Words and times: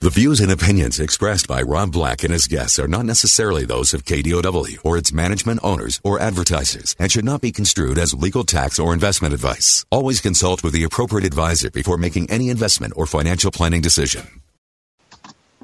The 0.00 0.10
views 0.10 0.38
and 0.38 0.52
opinions 0.52 1.00
expressed 1.00 1.48
by 1.48 1.60
Rob 1.60 1.90
Black 1.90 2.22
and 2.22 2.32
his 2.32 2.46
guests 2.46 2.78
are 2.78 2.86
not 2.86 3.04
necessarily 3.04 3.64
those 3.64 3.92
of 3.92 4.04
KDOW 4.04 4.78
or 4.84 4.96
its 4.96 5.12
management 5.12 5.58
owners 5.64 6.00
or 6.04 6.20
advertisers 6.20 6.94
and 7.00 7.10
should 7.10 7.24
not 7.24 7.40
be 7.40 7.50
construed 7.50 7.98
as 7.98 8.14
legal 8.14 8.44
tax 8.44 8.78
or 8.78 8.94
investment 8.94 9.34
advice. 9.34 9.84
Always 9.90 10.20
consult 10.20 10.62
with 10.62 10.72
the 10.72 10.84
appropriate 10.84 11.26
advisor 11.26 11.72
before 11.72 11.96
making 11.96 12.30
any 12.30 12.48
investment 12.48 12.92
or 12.94 13.06
financial 13.06 13.50
planning 13.50 13.80
decision. 13.80 14.40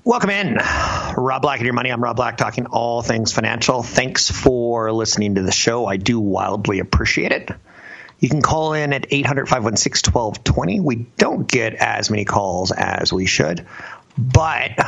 Welcome 0.02 0.30
in. 0.30 0.59
Rob 1.16 1.42
Black 1.42 1.61
and 1.61 1.66
your 1.66 1.75
money. 1.75 1.91
I'm 1.91 2.03
Rob 2.03 2.16
Black 2.16 2.37
talking 2.37 2.66
all 2.66 3.03
things 3.03 3.33
financial. 3.33 3.84
Thanks 3.84 4.33
for 4.33 4.91
listening 4.91 5.37
to 5.37 5.42
the 5.42 5.53
show. 5.53 5.87
I 5.87 5.97
do 5.97 6.19
wildly 6.19 6.80
appreciate 6.80 7.30
it. 7.30 7.53
You 8.19 8.28
can 8.28 8.42
call 8.42 8.73
in 8.73 8.92
at 8.92 9.12
800 9.12 9.48
516 9.48 10.12
1220. 10.12 10.80
We 10.80 11.06
don't 11.19 11.47
get 11.47 11.75
as 11.75 12.11
many 12.11 12.25
calls 12.25 12.73
as 12.73 13.12
we 13.12 13.27
should. 13.27 13.66
But 14.17 14.79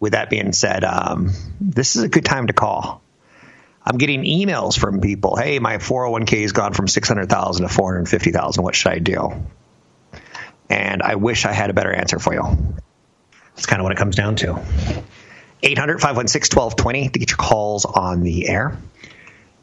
with 0.00 0.12
that 0.12 0.30
being 0.30 0.52
said, 0.52 0.84
um, 0.84 1.32
this 1.60 1.96
is 1.96 2.02
a 2.02 2.08
good 2.08 2.24
time 2.24 2.48
to 2.48 2.52
call. 2.52 3.02
I'm 3.84 3.98
getting 3.98 4.24
emails 4.24 4.76
from 4.78 5.00
people. 5.00 5.36
Hey, 5.36 5.60
my 5.60 5.76
401k 5.76 6.42
has 6.42 6.52
gone 6.52 6.72
from 6.72 6.88
600,000 6.88 7.62
to 7.62 7.68
450,000. 7.68 8.64
What 8.64 8.74
should 8.74 8.92
I 8.92 8.98
do? 8.98 9.32
And 10.68 11.02
I 11.02 11.14
wish 11.14 11.46
I 11.46 11.52
had 11.52 11.70
a 11.70 11.72
better 11.72 11.92
answer 11.92 12.18
for 12.18 12.34
you. 12.34 12.42
That's 13.54 13.66
kind 13.66 13.80
of 13.80 13.84
what 13.84 13.92
it 13.92 13.98
comes 13.98 14.16
down 14.16 14.34
to. 14.36 14.60
800 15.62 16.00
516 16.00 16.56
1220 16.56 17.08
to 17.10 17.18
get 17.18 17.30
your 17.30 17.38
calls 17.38 17.84
on 17.84 18.22
the 18.22 18.48
air. 18.48 18.76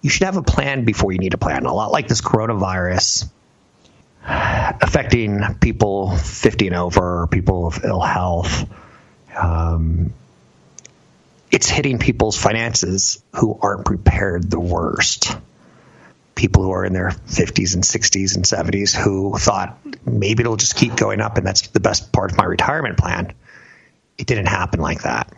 You 0.01 0.09
should 0.09 0.23
have 0.23 0.37
a 0.37 0.43
plan 0.43 0.85
before 0.85 1.11
you 1.11 1.19
need 1.19 1.33
a 1.33 1.37
plan. 1.37 1.65
A 1.65 1.73
lot 1.73 1.91
like 1.91 2.07
this 2.07 2.21
coronavirus 2.21 3.29
affecting 4.25 5.41
people 5.59 6.15
50 6.15 6.67
and 6.67 6.75
over, 6.75 7.27
people 7.27 7.67
of 7.67 7.83
ill 7.83 8.01
health 8.01 8.65
um, 9.35 10.13
it's 11.51 11.67
hitting 11.67 11.99
people's 11.99 12.37
finances 12.37 13.23
who 13.35 13.57
aren't 13.61 13.85
prepared 13.85 14.49
the 14.49 14.59
worst. 14.59 15.37
People 16.35 16.63
who 16.63 16.71
are 16.71 16.83
in 16.83 16.93
their 16.93 17.09
50s 17.09 17.75
and 17.75 17.83
60s 17.83 18.35
and 18.35 18.43
70s 18.43 18.95
who 18.95 19.37
thought 19.37 19.77
maybe 20.05 20.41
it'll 20.41 20.57
just 20.57 20.75
keep 20.75 20.95
going 20.95 21.21
up 21.21 21.37
and 21.37 21.45
that's 21.45 21.67
the 21.67 21.79
best 21.79 22.11
part 22.11 22.31
of 22.31 22.37
my 22.37 22.45
retirement 22.45 22.97
plan. 22.97 23.33
It 24.17 24.25
didn't 24.25 24.47
happen 24.47 24.79
like 24.79 25.03
that. 25.03 25.31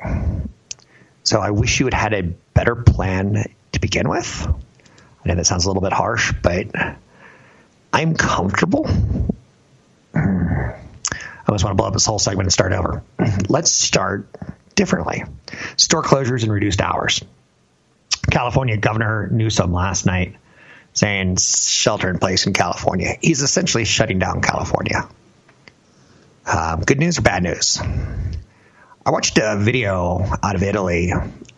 So 1.23 1.41
I 1.41 1.51
wish 1.51 1.79
you 1.79 1.87
had 1.87 1.93
had 1.93 2.13
a 2.13 2.21
better 2.53 2.75
plan 2.75 3.43
to 3.73 3.79
begin 3.79 4.07
with. 4.07 4.47
I 4.47 5.27
know 5.27 5.35
that 5.35 5.45
sounds 5.45 5.65
a 5.65 5.67
little 5.67 5.81
bit 5.81 5.91
harsh, 5.91 6.33
but 6.41 6.67
I'm 7.91 8.15
comfortable 8.15 8.87
I 11.45 11.49
almost 11.49 11.63
want 11.63 11.77
to 11.77 11.81
blow 11.81 11.87
up 11.87 11.93
this 11.93 12.07
whole 12.07 12.17
segment 12.17 12.47
and 12.47 12.53
start 12.53 12.73
over. 12.73 13.03
Let's 13.49 13.69
start 13.69 14.27
differently. 14.73 15.23
Store 15.77 16.01
closures 16.01 16.41
and 16.41 16.51
reduced 16.51 16.81
hours. 16.81 17.23
California 18.31 18.77
Governor 18.77 19.27
Newsom 19.31 19.71
last 19.71 20.07
night 20.07 20.35
saying 20.93 21.37
shelter 21.37 22.09
in 22.09 22.17
place 22.17 22.47
in 22.47 22.53
California. 22.53 23.15
He's 23.21 23.43
essentially 23.43 23.85
shutting 23.85 24.17
down 24.17 24.41
California. 24.41 25.07
Um, 26.47 26.81
good 26.81 26.99
news 26.99 27.19
or 27.19 27.21
bad 27.21 27.43
news? 27.43 27.79
I 29.05 29.11
watched 29.11 29.37
a 29.37 29.57
video 29.57 30.25
out 30.41 30.55
of 30.55 30.63
Italy 30.63 31.11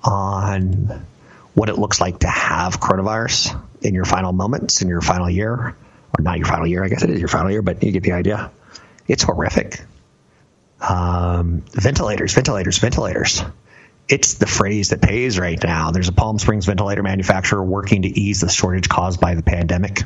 on 0.03 1.05
what 1.53 1.69
it 1.69 1.77
looks 1.77 2.01
like 2.01 2.19
to 2.19 2.27
have 2.27 2.79
coronavirus 2.79 3.57
in 3.81 3.93
your 3.93 4.05
final 4.05 4.33
moments, 4.33 4.81
in 4.81 4.89
your 4.89 5.01
final 5.01 5.29
year, 5.29 5.53
or 5.53 6.21
not 6.21 6.37
your 6.37 6.47
final 6.47 6.67
year, 6.67 6.83
I 6.83 6.89
guess 6.89 7.03
it 7.03 7.09
is 7.09 7.19
your 7.19 7.29
final 7.29 7.51
year, 7.51 7.61
but 7.61 7.83
you 7.83 7.91
get 7.91 8.03
the 8.03 8.11
idea. 8.11 8.51
It's 9.07 9.23
horrific. 9.23 9.81
Um, 10.79 11.63
ventilators, 11.71 12.33
ventilators, 12.33 12.77
ventilators. 12.77 13.43
It's 14.07 14.35
the 14.35 14.47
phrase 14.47 14.89
that 14.89 15.01
pays 15.01 15.37
right 15.37 15.61
now. 15.61 15.91
There's 15.91 16.07
a 16.07 16.13
Palm 16.13 16.39
Springs 16.39 16.65
ventilator 16.65 17.03
manufacturer 17.03 17.63
working 17.63 18.03
to 18.03 18.07
ease 18.07 18.41
the 18.41 18.49
shortage 18.49 18.87
caused 18.87 19.19
by 19.19 19.35
the 19.35 19.43
pandemic. 19.43 20.03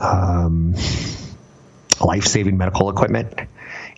Um, 0.00 0.74
life 2.00 2.24
saving 2.24 2.56
medical 2.56 2.90
equipment. 2.90 3.34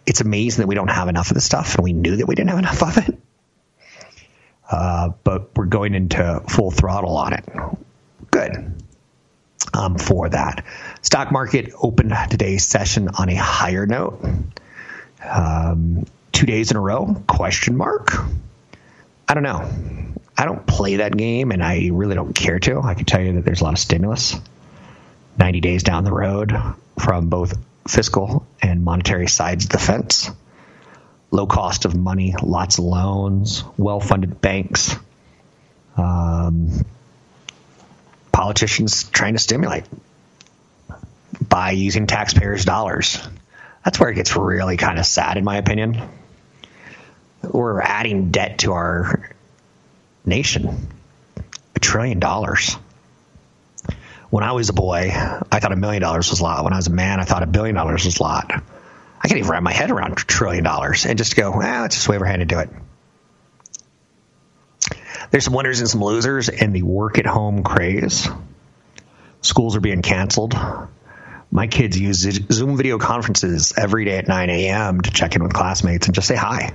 It's 0.05 0.21
amazing 0.21 0.63
that 0.63 0.69
we 0.69 0.75
don't 0.75 0.91
have 0.91 1.09
enough 1.09 1.31
of 1.31 1.35
this 1.35 1.45
stuff, 1.45 1.77
and 1.77 1.85
we 1.85 1.93
knew 1.93 2.17
that 2.17 2.27
we 2.27 2.35
didn't 2.35 2.51
have 2.51 2.59
enough 2.59 2.83
of 2.83 2.99
it. 2.99 3.19
Uh, 4.71 5.11
but 5.25 5.57
we're 5.57 5.67
going 5.67 5.95
into 5.95 6.43
full 6.49 6.71
throttle 6.71 7.17
on 7.17 7.33
it. 7.33 7.45
Good 8.31 8.75
um, 9.73 9.97
for 9.97 10.29
that. 10.29 10.65
Stock 11.07 11.31
market 11.31 11.73
opened 11.81 12.13
today's 12.31 12.67
session 12.67 13.09
on 13.17 13.29
a 13.29 13.37
higher 13.37 13.87
note. 13.87 14.21
Um, 15.25 16.05
two 16.33 16.47
days 16.47 16.73
in 16.73 16.77
a 16.77 16.81
row? 16.81 17.23
Question 17.29 17.77
mark. 17.77 18.13
I 19.29 19.35
don't 19.35 19.45
know. 19.45 19.71
I 20.37 20.45
don't 20.47 20.67
play 20.67 20.97
that 20.97 21.17
game, 21.17 21.53
and 21.53 21.63
I 21.63 21.91
really 21.93 22.17
don't 22.17 22.35
care 22.35 22.59
to. 22.59 22.81
I 22.81 22.95
can 22.95 23.05
tell 23.05 23.23
you 23.23 23.35
that 23.35 23.45
there's 23.45 23.61
a 23.61 23.65
lot 23.65 23.75
of 23.75 23.79
stimulus. 23.79 24.35
90 25.39 25.61
days 25.61 25.85
down 25.85 26.03
the 26.03 26.13
road 26.13 26.53
from 26.99 27.29
both 27.29 27.57
fiscal 27.87 28.45
and 28.61 28.83
monetary 28.83 29.29
sides 29.29 29.67
of 29.67 29.71
the 29.71 29.79
fence. 29.79 30.29
Low 31.31 31.47
cost 31.47 31.85
of 31.85 31.95
money, 31.95 32.35
lots 32.43 32.79
of 32.79 32.85
loans, 32.85 33.63
well 33.79 34.01
funded 34.01 34.41
banks. 34.41 34.97
Um, 35.97 36.85
politicians 38.33 39.05
trying 39.05 39.35
to 39.35 39.39
stimulate 39.39 39.85
by 41.57 41.71
using 41.71 42.07
taxpayers' 42.07 42.67
dollars. 42.67 43.19
That's 43.83 43.99
where 43.99 44.11
it 44.11 44.15
gets 44.15 44.37
really 44.37 44.77
kind 44.77 44.99
of 44.99 45.07
sad, 45.07 45.39
in 45.39 45.45
my 45.45 45.57
opinion. 45.57 46.07
We're 47.41 47.81
adding 47.81 48.31
debt 48.31 48.59
to 48.59 48.75
our 48.75 49.31
nation 50.27 50.89
a 51.75 51.81
trillion 51.81 52.19
dollars. 52.19 52.77
When 54.29 54.45
I 54.45 54.53
was 54.53 54.69
a 54.69 54.75
boy, 54.75 55.13
I 55.15 55.61
thought 55.61 55.73
a 55.73 55.77
million 55.77 56.03
dollars 56.03 56.29
was 56.29 56.41
a 56.41 56.43
lot. 56.43 56.63
When 56.63 56.75
I 56.75 56.77
was 56.77 56.89
a 56.89 56.93
man, 56.93 57.21
I 57.21 57.25
thought 57.25 57.43
a 57.43 57.47
billion 57.47 57.75
dollars 57.75 58.05
was 58.05 58.19
a 58.19 58.23
lot. 58.23 58.51
I 58.51 59.29
can't 59.29 59.39
even 59.39 59.51
wrap 59.51 59.63
my 59.63 59.73
head 59.73 59.91
around 59.91 60.13
a 60.13 60.17
trillion 60.17 60.63
dollars 60.63 61.07
and 61.07 61.17
just 61.17 61.37
go, 61.37 61.55
ah, 61.55 61.81
let's 61.81 61.95
just 61.95 62.07
wave 62.07 62.21
our 62.21 62.27
hand 62.27 62.43
and 62.43 62.51
do 62.51 62.59
it. 62.59 62.69
There's 65.31 65.45
some 65.45 65.55
winners 65.55 65.81
and 65.81 65.89
some 65.89 66.05
losers 66.05 66.51
in 66.51 66.75
the 66.75 66.83
work 66.83 67.19
at 67.19 67.25
home 67.25 67.63
craze. 67.63 68.29
Schools 69.41 69.75
are 69.75 69.81
being 69.81 70.03
canceled. 70.03 70.55
My 71.51 71.67
kids 71.67 71.99
use 71.99 72.19
Zoom 72.53 72.77
video 72.77 72.99
conferences 72.99 73.73
every 73.77 74.05
day 74.05 74.19
at 74.19 74.29
9 74.29 74.51
a.m. 74.51 75.01
to 75.01 75.11
check 75.11 75.37
in 75.37 75.43
with 75.43 75.53
classmates 75.53 76.07
and 76.07 76.15
just 76.15 76.29
say 76.29 76.37
hi. 76.37 76.73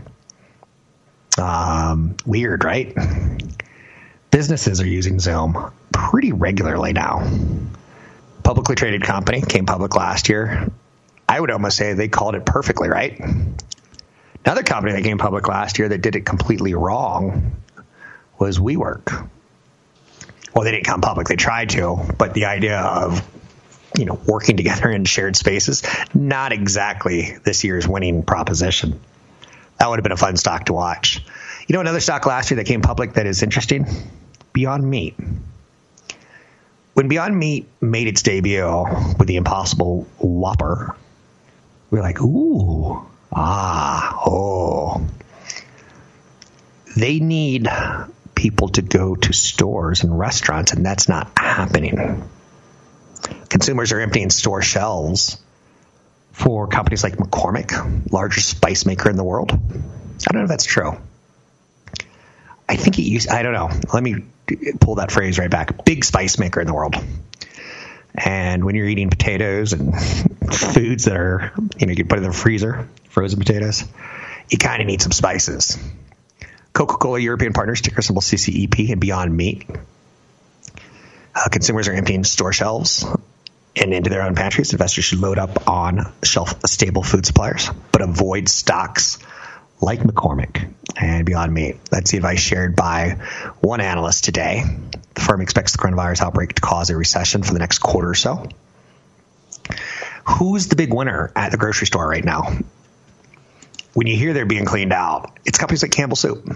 Um, 1.38 2.16
weird, 2.26 2.64
right? 2.64 2.96
Businesses 4.32 4.82
are 4.82 4.88
using 4.88 5.20
Zoom 5.20 5.72
pretty 5.92 6.32
regularly 6.32 6.94
now. 6.94 7.30
Publicly 8.44 8.76
traded 8.76 9.04
company 9.04 9.42
came 9.42 9.66
public 9.66 9.96
last 9.96 10.30
year. 10.30 10.72
I 11.28 11.40
would 11.40 11.52
almost 11.52 11.78
say 11.78 11.94
they 11.94 12.08
called 12.08 12.36
it 12.36 12.46
perfectly 12.46 12.90
right. 12.90 13.20
Another 14.44 14.64
company 14.64 14.94
that 14.94 15.04
came 15.04 15.18
public 15.18 15.48
last 15.48 15.80
year 15.80 15.90
that 15.90 16.02
did 16.02 16.16
it 16.16 16.26
completely 16.26 16.74
wrong 16.74 17.56
was 18.40 18.58
WeWork. 18.58 19.30
Well, 20.54 20.66
they 20.66 20.72
didn't 20.72 20.86
come 20.86 21.02
public; 21.02 21.28
they 21.28 21.36
tried 21.36 21.70
to, 21.72 21.98
but 22.18 22.34
the 22.34 22.46
idea 22.46 22.80
of 22.80 23.26
you 23.98 24.06
know 24.06 24.20
working 24.26 24.58
together 24.58 24.90
in 24.90 25.06
shared 25.06 25.36
spaces 25.36 25.84
not 26.14 26.52
exactly 26.52 27.38
this 27.44 27.64
year's 27.64 27.88
winning 27.88 28.24
proposition. 28.24 29.00
That 29.80 29.90
would 29.90 29.98
have 29.98 30.04
been 30.04 30.12
a 30.12 30.18
fun 30.18 30.38
stock 30.38 30.66
to 30.66 30.74
watch. 30.74 31.24
You 31.68 31.74
know, 31.74 31.82
another 31.82 32.00
stock 32.00 32.26
last 32.26 32.52
year 32.52 32.58
that 32.58 32.66
came 32.66 32.82
public 32.82 33.14
that 33.14 33.26
is 33.26 33.44
interesting: 33.44 33.86
Beyond 34.54 34.88
Meat. 34.88 35.16
When 36.94 37.08
Beyond 37.08 37.38
Meat 37.38 37.68
made 37.80 38.08
its 38.08 38.22
debut 38.22 38.86
with 39.18 39.28
the 39.28 39.38
Impossible 39.38 40.08
Whopper, 40.20 40.96
we 41.90 41.98
were 41.98 42.04
like, 42.04 42.22
"Ooh, 42.22 43.06
ah, 43.34 44.22
oh." 44.26 45.02
They 46.96 47.20
need 47.20 47.70
people 48.36 48.70
to 48.70 48.82
go 48.82 49.16
to 49.16 49.34
stores 49.34 50.04
and 50.04 50.18
restaurants, 50.18 50.74
and 50.74 50.86
that's 50.86 51.08
not 51.08 51.32
happening. 51.38 52.30
Consumers 53.50 53.92
are 53.92 54.00
emptying 54.00 54.30
store 54.30 54.62
shelves 54.62 55.38
for 56.32 56.68
companies 56.68 57.04
like 57.04 57.18
McCormick, 57.18 58.12
largest 58.12 58.50
spice 58.50 58.86
maker 58.86 59.10
in 59.10 59.16
the 59.16 59.24
world. 59.24 59.52
I 59.52 60.32
don't 60.32 60.42
know 60.42 60.44
if 60.44 60.50
that's 60.50 60.66
true. 60.66 60.98
I 62.68 62.76
think 62.78 63.00
it 63.00 63.04
used, 63.04 63.30
I 63.30 63.44
don't 63.44 63.54
know. 63.54 63.70
Let 63.94 64.02
me 64.02 64.24
pull 64.80 64.96
that 64.96 65.12
phrase 65.12 65.38
right 65.38 65.52
back. 65.52 65.84
Big 65.84 66.06
spice 66.06 66.40
maker 66.40 66.62
in 66.62 66.68
the 66.68 66.74
world. 66.74 66.96
And 68.16 68.64
when 68.66 68.76
you're 68.76 68.88
eating 68.88 69.10
potatoes 69.10 69.74
and 69.74 69.94
foods 70.54 71.06
that 71.06 71.16
are, 71.16 71.54
you 71.78 71.88
know, 71.88 71.92
you 71.92 71.96
can 71.96 72.08
put 72.08 72.18
in 72.18 72.24
the 72.24 72.34
freezer, 72.34 72.88
frozen 73.10 73.40
potatoes, 73.40 73.84
you 74.50 74.58
kind 74.58 74.82
of 74.82 74.88
need 74.88 75.02
some 75.02 75.12
spices. 75.12 75.78
Coca 76.74 76.96
Cola 76.96 77.20
European 77.20 77.54
Partners, 77.54 77.82
ticker 77.82 78.02
symbol 78.02 78.22
CCEP, 78.22 78.92
and 78.92 79.02
Beyond 79.02 79.36
Meat. 79.36 79.66
Uh, 81.34 81.48
consumers 81.50 81.88
are 81.88 81.94
emptying 81.94 82.24
store 82.24 82.54
shelves 82.54 83.06
and 83.76 83.94
into 83.94 84.10
their 84.10 84.24
own 84.24 84.36
pantries. 84.36 84.74
Investors 84.74 85.06
should 85.06 85.20
load 85.20 85.38
up 85.38 85.68
on 85.70 86.12
shelf 86.24 86.62
stable 86.66 87.04
food 87.04 87.26
suppliers, 87.26 87.70
but 87.92 88.02
avoid 88.02 88.50
stocks 88.50 89.18
like 89.82 90.00
McCormick 90.00 90.74
and 90.96 91.26
Beyond 91.26 91.54
Meat. 91.54 91.84
That's 91.86 92.12
the 92.12 92.18
advice 92.18 92.40
shared 92.40 92.76
by 92.76 93.20
one 93.62 93.82
analyst 93.82 94.26
today. 94.26 94.64
The 95.14 95.22
firm 95.22 95.42
expects 95.42 95.72
the 95.72 95.78
coronavirus 95.80 96.22
outbreak 96.22 96.54
to 96.56 96.62
cause 96.62 96.90
a 96.90 96.98
recession 96.98 97.44
for 97.44 97.54
the 97.54 97.60
next 97.60 97.80
quarter 97.80 98.10
or 98.10 98.16
so. 98.16 98.48
Who's 100.26 100.68
the 100.68 100.76
big 100.76 100.94
winner 100.94 101.32
at 101.36 101.52
the 101.52 101.58
grocery 101.58 101.88
store 101.88 102.08
right 102.08 102.24
now? 102.24 102.58
When 103.94 104.08
you 104.08 104.16
hear 104.16 104.34
they're 104.34 104.46
being 104.46 104.66
cleaned 104.66 104.94
out, 104.94 105.38
it's 105.46 105.58
companies 105.58 105.82
like 105.82 105.92
Campbell 105.92 106.16
Soup. 106.16 106.56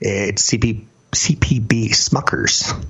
It's 0.00 0.50
CP, 0.50 0.84
CPB 1.12 1.90
Smuckers, 1.90 2.84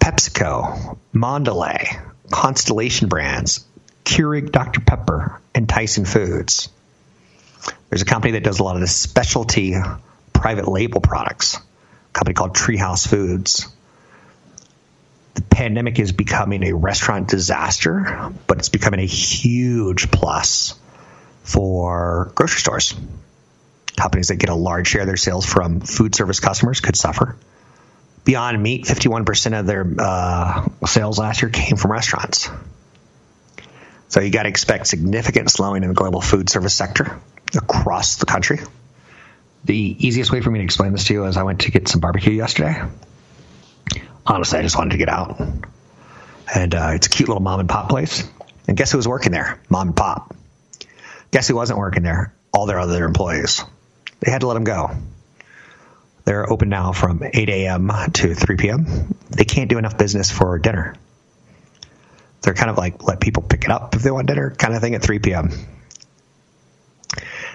PepsiCo, 0.00 0.98
Mondelez, 1.14 2.00
Constellation 2.30 3.08
Brands, 3.08 3.64
Keurig 4.04 4.50
Dr. 4.50 4.80
Pepper, 4.80 5.40
and 5.54 5.68
Tyson 5.68 6.04
Foods. 6.04 6.68
There's 7.88 8.02
a 8.02 8.06
company 8.06 8.32
that 8.32 8.42
does 8.42 8.60
a 8.60 8.64
lot 8.64 8.76
of 8.76 8.80
the 8.80 8.86
specialty 8.86 9.74
private 10.32 10.66
label 10.68 11.00
products, 11.00 11.56
a 11.56 12.12
company 12.12 12.34
called 12.34 12.54
Treehouse 12.54 13.06
Foods. 13.06 13.68
The 15.34 15.42
pandemic 15.42 15.98
is 15.98 16.12
becoming 16.12 16.64
a 16.64 16.72
restaurant 16.74 17.28
disaster, 17.28 18.32
but 18.46 18.58
it's 18.58 18.68
becoming 18.68 19.00
a 19.00 19.06
huge 19.06 20.10
plus 20.10 20.74
for 21.42 22.32
grocery 22.34 22.60
stores. 22.60 22.94
Companies 23.96 24.28
that 24.28 24.36
get 24.36 24.50
a 24.50 24.54
large 24.54 24.88
share 24.88 25.02
of 25.02 25.06
their 25.06 25.16
sales 25.16 25.44
from 25.44 25.80
food 25.80 26.14
service 26.14 26.40
customers 26.40 26.80
could 26.80 26.96
suffer. 26.96 27.36
Beyond 28.24 28.62
Meat, 28.62 28.84
51% 28.84 29.58
of 29.58 29.66
their 29.66 29.86
uh, 29.98 30.68
sales 30.86 31.18
last 31.18 31.42
year 31.42 31.50
came 31.50 31.76
from 31.76 31.92
restaurants. 31.92 32.50
So 34.08 34.20
you 34.20 34.30
got 34.30 34.42
to 34.42 34.48
expect 34.48 34.86
significant 34.88 35.50
slowing 35.50 35.82
in 35.82 35.88
the 35.88 35.94
global 35.94 36.20
food 36.20 36.50
service 36.50 36.74
sector 36.74 37.20
across 37.56 38.16
the 38.16 38.26
country. 38.26 38.60
The 39.64 39.76
easiest 39.76 40.32
way 40.32 40.40
for 40.40 40.50
me 40.50 40.58
to 40.58 40.64
explain 40.64 40.92
this 40.92 41.04
to 41.04 41.14
you 41.14 41.24
is 41.26 41.36
I 41.36 41.44
went 41.44 41.60
to 41.62 41.70
get 41.70 41.88
some 41.88 42.00
barbecue 42.00 42.32
yesterday. 42.32 42.82
Honestly, 44.26 44.58
I 44.58 44.62
just 44.62 44.76
wanted 44.76 44.92
to 44.92 44.98
get 44.98 45.08
out. 45.08 45.40
And 46.54 46.74
uh, 46.74 46.90
it's 46.94 47.06
a 47.06 47.10
cute 47.10 47.28
little 47.28 47.42
mom 47.42 47.60
and 47.60 47.68
pop 47.68 47.88
place. 47.88 48.28
And 48.66 48.76
guess 48.76 48.90
who 48.92 48.98
was 48.98 49.06
working 49.06 49.32
there? 49.32 49.60
Mom 49.68 49.88
and 49.88 49.96
pop. 49.96 50.34
Guess 51.30 51.48
who 51.48 51.54
wasn't 51.54 51.78
working 51.78 52.02
there? 52.02 52.34
All 52.52 52.66
their 52.66 52.80
other 52.80 53.04
employees. 53.04 53.64
They 54.20 54.30
had 54.30 54.40
to 54.40 54.48
let 54.48 54.54
them 54.54 54.64
go. 54.64 54.90
They're 56.30 56.48
open 56.48 56.68
now 56.68 56.92
from 56.92 57.24
8 57.24 57.48
a.m. 57.48 57.90
to 58.12 58.34
3 58.36 58.56
p.m. 58.56 59.16
They 59.30 59.42
can't 59.42 59.68
do 59.68 59.78
enough 59.78 59.98
business 59.98 60.30
for 60.30 60.60
dinner. 60.60 60.94
They're 62.42 62.54
kind 62.54 62.70
of 62.70 62.78
like 62.78 63.02
let 63.02 63.18
people 63.18 63.42
pick 63.42 63.64
it 63.64 63.70
up 63.72 63.96
if 63.96 64.04
they 64.04 64.12
want 64.12 64.28
dinner 64.28 64.52
kind 64.52 64.72
of 64.72 64.80
thing 64.80 64.94
at 64.94 65.02
3 65.02 65.18
p.m. 65.18 65.50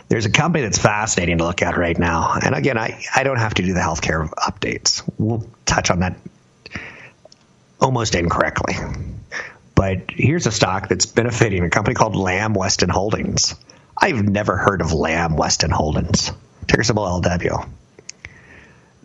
There's 0.10 0.25
a 0.25 0.30
company 0.30 0.66
that's 0.66 0.77
fascinating 0.77 1.38
to 1.38 1.45
look 1.45 1.62
at 1.62 1.77
right 1.77 1.98
now. 1.98 2.33
And 2.33 2.54
again, 2.54 2.77
I, 2.77 3.01
I 3.16 3.24
don't 3.24 3.38
have 3.38 3.54
to 3.54 3.62
do 3.62 3.74
the 3.74 3.80
healthcare 3.80 4.30
updates. 4.31 5.10
We'll 5.18 5.48
touch 5.66 5.89
on 5.89 6.01
that 6.01 6.18
almost 7.80 8.13
incorrectly. 8.13 8.75
But 9.74 10.10
here's 10.10 10.48
a 10.48 10.51
stock 10.51 10.89
that's 10.89 11.06
benefiting 11.06 11.63
a 11.63 11.69
company 11.69 11.95
called 11.95 12.18
Lamb 12.18 12.54
Weston 12.54 12.89
Holdings. 12.89 13.56
I've 13.98 14.21
never 14.21 14.57
heard 14.57 14.81
of 14.81 14.92
Lamb 14.92 15.38
Weston 15.38 15.71
Holdings. 15.71 16.33
Ticker 16.68 16.83
symbol 16.83 17.06
LW. 17.06 17.69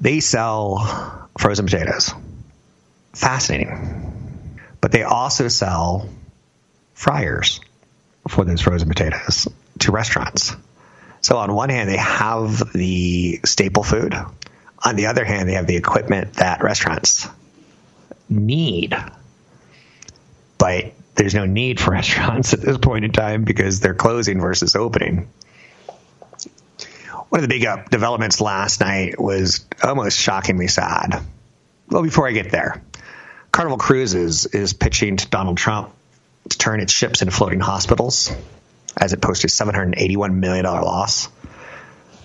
They 0.01 0.21
sell 0.21 1.29
frozen 1.39 1.67
potatoes. 1.67 2.13
Fascinating. 3.13 4.59
But 4.81 4.93
they 4.93 5.03
also 5.03 5.49
sell 5.49 6.09
fryers 6.95 7.61
for 8.29 8.45
those 8.45 8.61
frozen 8.61 8.89
potatoes 8.89 9.49
to 9.81 9.93
restaurants. 9.93 10.57
So 11.21 11.37
on 11.37 11.55
one 11.55 11.69
hand, 11.69 11.89
they 11.89 11.99
have 11.99 12.73
the 12.73 13.41
staple 13.45 13.83
food. 13.83 14.15
On 14.83 14.97
the 14.97 15.07
other 15.07 15.25
hand, 15.25 15.49
they 15.49 15.55
have 15.55 15.67
the 15.67 15.77
equipment 15.77 16.35
that 16.35 16.63
restaurants 16.63 17.29
need. 18.29 18.97
But 20.57 20.93
there's 21.15 21.35
no 21.35 21.45
need 21.45 21.79
for 21.79 21.91
restaurants 21.93 22.55
at 22.55 22.63
this 22.63 22.79
point 22.79 23.05
in 23.05 23.13
time 23.13 23.45
because 23.45 23.81
they're 23.81 23.95
closing 23.95 24.41
versus 24.41 24.77
opening. 24.77 25.29
One 27.31 27.43
of 27.45 27.49
the 27.49 27.55
big 27.55 27.65
up 27.65 27.91
developments 27.91 28.41
last 28.41 28.81
night 28.81 29.19
was 29.21 29.65
almost 29.85 30.19
shockingly 30.19 30.67
sad. 30.67 31.23
Well, 31.89 32.03
before 32.03 32.27
I 32.27 32.33
get 32.33 32.51
there, 32.51 32.83
Carnival 33.53 33.79
Cruises 33.79 34.47
is 34.47 34.73
pitching 34.73 35.17
to 35.17 35.29
Donald 35.29 35.57
Trump 35.57 35.95
to 36.49 36.59
turn 36.59 36.81
its 36.81 36.93
ships 36.93 37.23
into 37.23 37.33
floating 37.33 37.61
hospitals 37.61 38.33
as 38.97 39.13
it 39.13 39.21
posted 39.21 39.51
$781 39.51 40.35
million 40.35 40.65
loss. 40.65 41.29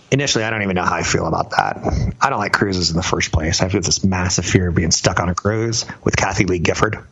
Initially, 0.09 0.43
I 0.43 0.49
don't 0.49 0.63
even 0.63 0.75
know 0.75 0.83
how 0.83 0.95
I 0.95 1.03
feel 1.03 1.27
about 1.27 1.51
that. 1.51 2.15
I 2.19 2.31
don't 2.31 2.39
like 2.39 2.53
cruises 2.53 2.89
in 2.89 2.95
the 2.95 3.03
first 3.03 3.31
place. 3.31 3.61
I 3.61 3.67
have 3.67 3.83
this 3.83 4.03
massive 4.03 4.45
fear 4.45 4.69
of 4.69 4.75
being 4.75 4.91
stuck 4.91 5.19
on 5.19 5.29
a 5.29 5.35
cruise 5.35 5.85
with 6.03 6.17
Kathie 6.17 6.45
Lee 6.45 6.59
Gifford 6.59 7.05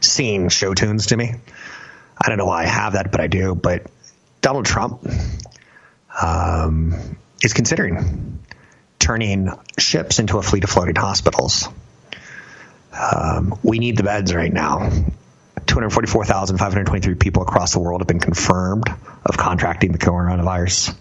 singing 0.00 0.48
show 0.50 0.74
tunes 0.74 1.06
to 1.06 1.16
me. 1.16 1.34
I 2.16 2.28
don't 2.28 2.38
know 2.38 2.46
why 2.46 2.62
I 2.62 2.66
have 2.66 2.92
that, 2.92 3.10
but 3.10 3.20
I 3.20 3.26
do. 3.26 3.56
But 3.56 3.86
Donald 4.40 4.66
Trump 4.66 5.04
um, 6.22 7.16
is 7.42 7.52
considering 7.52 8.38
turning 8.98 9.50
ships 9.78 10.18
into 10.18 10.38
a 10.38 10.42
fleet 10.42 10.64
of 10.64 10.70
floating 10.70 10.96
hospitals. 10.96 11.68
Um, 12.92 13.58
we 13.62 13.78
need 13.78 13.96
the 13.96 14.02
beds 14.02 14.34
right 14.34 14.52
now. 14.52 14.90
244,523 15.66 17.14
people 17.14 17.42
across 17.42 17.72
the 17.72 17.78
world 17.78 18.00
have 18.00 18.08
been 18.08 18.20
confirmed 18.20 18.88
of 19.24 19.36
contracting 19.36 19.92
the 19.92 19.98
coronavirus. 19.98 20.96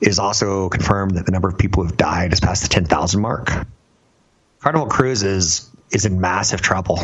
It 0.00 0.08
is 0.08 0.18
also 0.18 0.68
confirmed 0.68 1.16
that 1.16 1.26
the 1.26 1.32
number 1.32 1.48
of 1.48 1.58
people 1.58 1.82
who 1.82 1.88
have 1.88 1.96
died 1.96 2.30
has 2.30 2.40
passed 2.40 2.62
the 2.62 2.68
10,000 2.68 3.20
mark. 3.20 3.50
Carnival 4.60 4.88
Cruises 4.88 5.70
is 5.90 6.04
in 6.04 6.20
massive 6.20 6.60
trouble. 6.60 7.00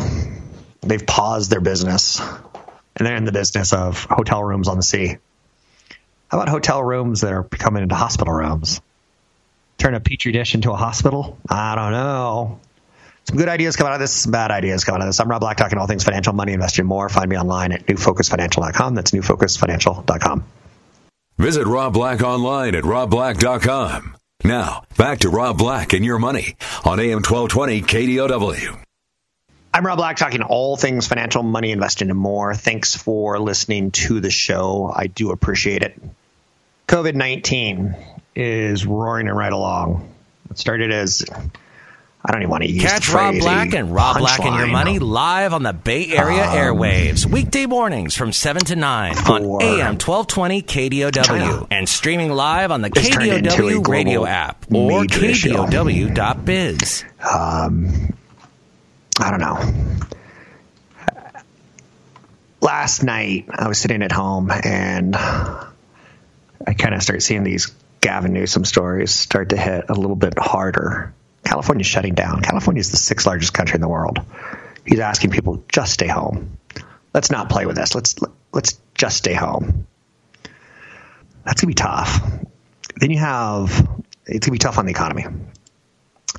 They've 0.81 1.05
paused 1.05 1.49
their 1.49 1.61
business, 1.61 2.19
and 2.19 3.07
they're 3.07 3.15
in 3.15 3.25
the 3.25 3.31
business 3.31 3.73
of 3.73 4.05
hotel 4.05 4.43
rooms 4.43 4.67
on 4.67 4.77
the 4.77 4.83
sea. 4.83 5.17
How 6.35 6.41
about 6.41 6.51
hotel 6.51 6.83
rooms 6.83 7.21
that 7.21 7.31
are 7.31 7.43
becoming 7.43 7.81
into 7.81 7.95
hospital 7.95 8.33
rooms? 8.33 8.81
Turn 9.77 9.95
a 9.95 10.01
petri 10.01 10.33
dish 10.33 10.53
into 10.53 10.69
a 10.69 10.75
hospital? 10.75 11.37
I 11.49 11.75
don't 11.75 11.93
know. 11.93 12.59
Some 13.23 13.37
good 13.37 13.47
ideas 13.47 13.77
come 13.77 13.87
out 13.87 13.93
of 13.93 14.01
this, 14.01 14.11
some 14.11 14.33
bad 14.33 14.51
ideas 14.51 14.83
come 14.83 14.95
out 14.95 14.99
of 14.99 15.07
this. 15.07 15.17
I'm 15.21 15.29
Rob 15.29 15.39
Black, 15.39 15.55
talking 15.55 15.77
all 15.77 15.87
things 15.87 16.03
financial, 16.03 16.33
money, 16.33 16.51
investing, 16.51 16.85
more. 16.87 17.07
Find 17.07 17.29
me 17.29 17.37
online 17.37 17.71
at 17.71 17.85
newfocusfinancial.com. 17.85 18.95
That's 18.95 19.11
newfocusfinancial.com. 19.11 20.43
Visit 21.37 21.67
Rob 21.67 21.93
Black 21.93 22.21
online 22.21 22.75
at 22.75 22.83
robblack.com. 22.83 24.17
Now, 24.43 24.83
back 24.97 25.19
to 25.19 25.29
Rob 25.29 25.57
Black 25.57 25.93
and 25.93 26.03
your 26.03 26.19
money 26.19 26.57
on 26.83 26.99
AM 26.99 27.23
1220 27.23 27.81
KDOW. 27.81 28.77
I'm 29.73 29.85
Rob 29.85 29.99
Black, 29.99 30.17
talking 30.17 30.41
all 30.41 30.75
things 30.75 31.07
financial, 31.07 31.43
money, 31.43 31.71
investing, 31.71 32.09
and 32.09 32.19
more. 32.19 32.53
Thanks 32.53 32.93
for 32.93 33.39
listening 33.39 33.91
to 33.91 34.19
the 34.19 34.31
show. 34.31 34.91
I 34.93 35.07
do 35.07 35.31
appreciate 35.31 35.81
it. 35.81 35.97
COVID 36.87 37.15
19 37.15 37.95
is 38.35 38.85
roaring 38.85 39.27
right 39.27 39.53
along. 39.53 40.13
It 40.49 40.57
started 40.57 40.91
as 40.91 41.25
I 42.23 42.31
don't 42.31 42.41
even 42.41 42.49
want 42.49 42.63
to 42.63 42.71
use 42.71 42.83
Catch 42.83 43.11
Rob 43.13 43.35
Black 43.39 43.73
and 43.73 43.93
Rob 43.93 44.17
Black 44.17 44.39
and 44.39 44.55
Your 44.55 44.67
Money 44.67 44.97
live 44.97 45.53
on 45.53 45.61
the 45.61 45.73
Bay 45.73 46.07
Area 46.07 46.43
um, 46.43 46.55
airwaves, 46.55 47.25
weekday 47.25 47.67
mornings 47.67 48.15
from 48.15 48.31
7 48.31 48.63
to 48.65 48.75
9 48.75 49.17
on 49.17 49.43
AM 49.61 49.97
1220 49.99 50.61
KDOW 50.63 51.23
China. 51.23 51.67
and 51.69 51.87
streaming 51.87 52.31
live 52.31 52.71
on 52.71 52.81
the 52.81 52.89
KDOW 52.89 53.87
radio 53.87 54.25
app 54.25 54.65
or 54.73 55.03
KDOW.biz. 55.03 57.05
Um, 57.19 58.13
I 59.19 59.31
don't 59.31 59.39
know. 59.39 60.07
Last 62.61 63.03
night, 63.03 63.45
I 63.49 63.67
was 63.67 63.77
sitting 63.77 64.01
at 64.01 64.11
home 64.11 64.49
and 64.51 65.15
I 65.15 65.67
kind 66.73 66.93
of 66.95 67.03
start 67.03 67.21
seeing 67.21 67.43
these 67.43 67.73
Gavin 68.01 68.33
Newsom 68.33 68.65
stories 68.65 69.11
start 69.11 69.49
to 69.49 69.57
hit 69.57 69.85
a 69.89 69.93
little 69.93 70.15
bit 70.15 70.37
harder 70.37 71.13
California's 71.45 71.87
shutting 71.87 72.15
down. 72.15 72.41
California 72.41 72.79
is 72.79 72.91
the 72.91 72.97
sixth 72.97 73.27
largest 73.27 73.53
country 73.53 73.75
in 73.75 73.81
the 73.81 73.87
world. 73.87 74.19
He's 74.85 74.99
asking 74.99 75.29
people 75.29 75.63
just 75.69 75.93
stay 75.93 76.07
home. 76.07 76.57
Let's 77.13 77.31
not 77.31 77.49
play 77.49 77.65
with 77.65 77.75
this. 77.75 77.95
Let's 77.95 78.15
let's 78.51 78.79
just 78.95 79.17
stay 79.17 79.33
home. 79.33 79.87
That's 81.45 81.61
to 81.61 81.67
be 81.67 81.75
tough. 81.75 82.19
Then 82.95 83.11
you 83.11 83.19
have, 83.19 83.87
it's 84.25 84.45
to 84.45 84.51
be 84.51 84.57
tough 84.57 84.79
on 84.79 84.85
the 84.85 84.91
economy. 84.91 85.25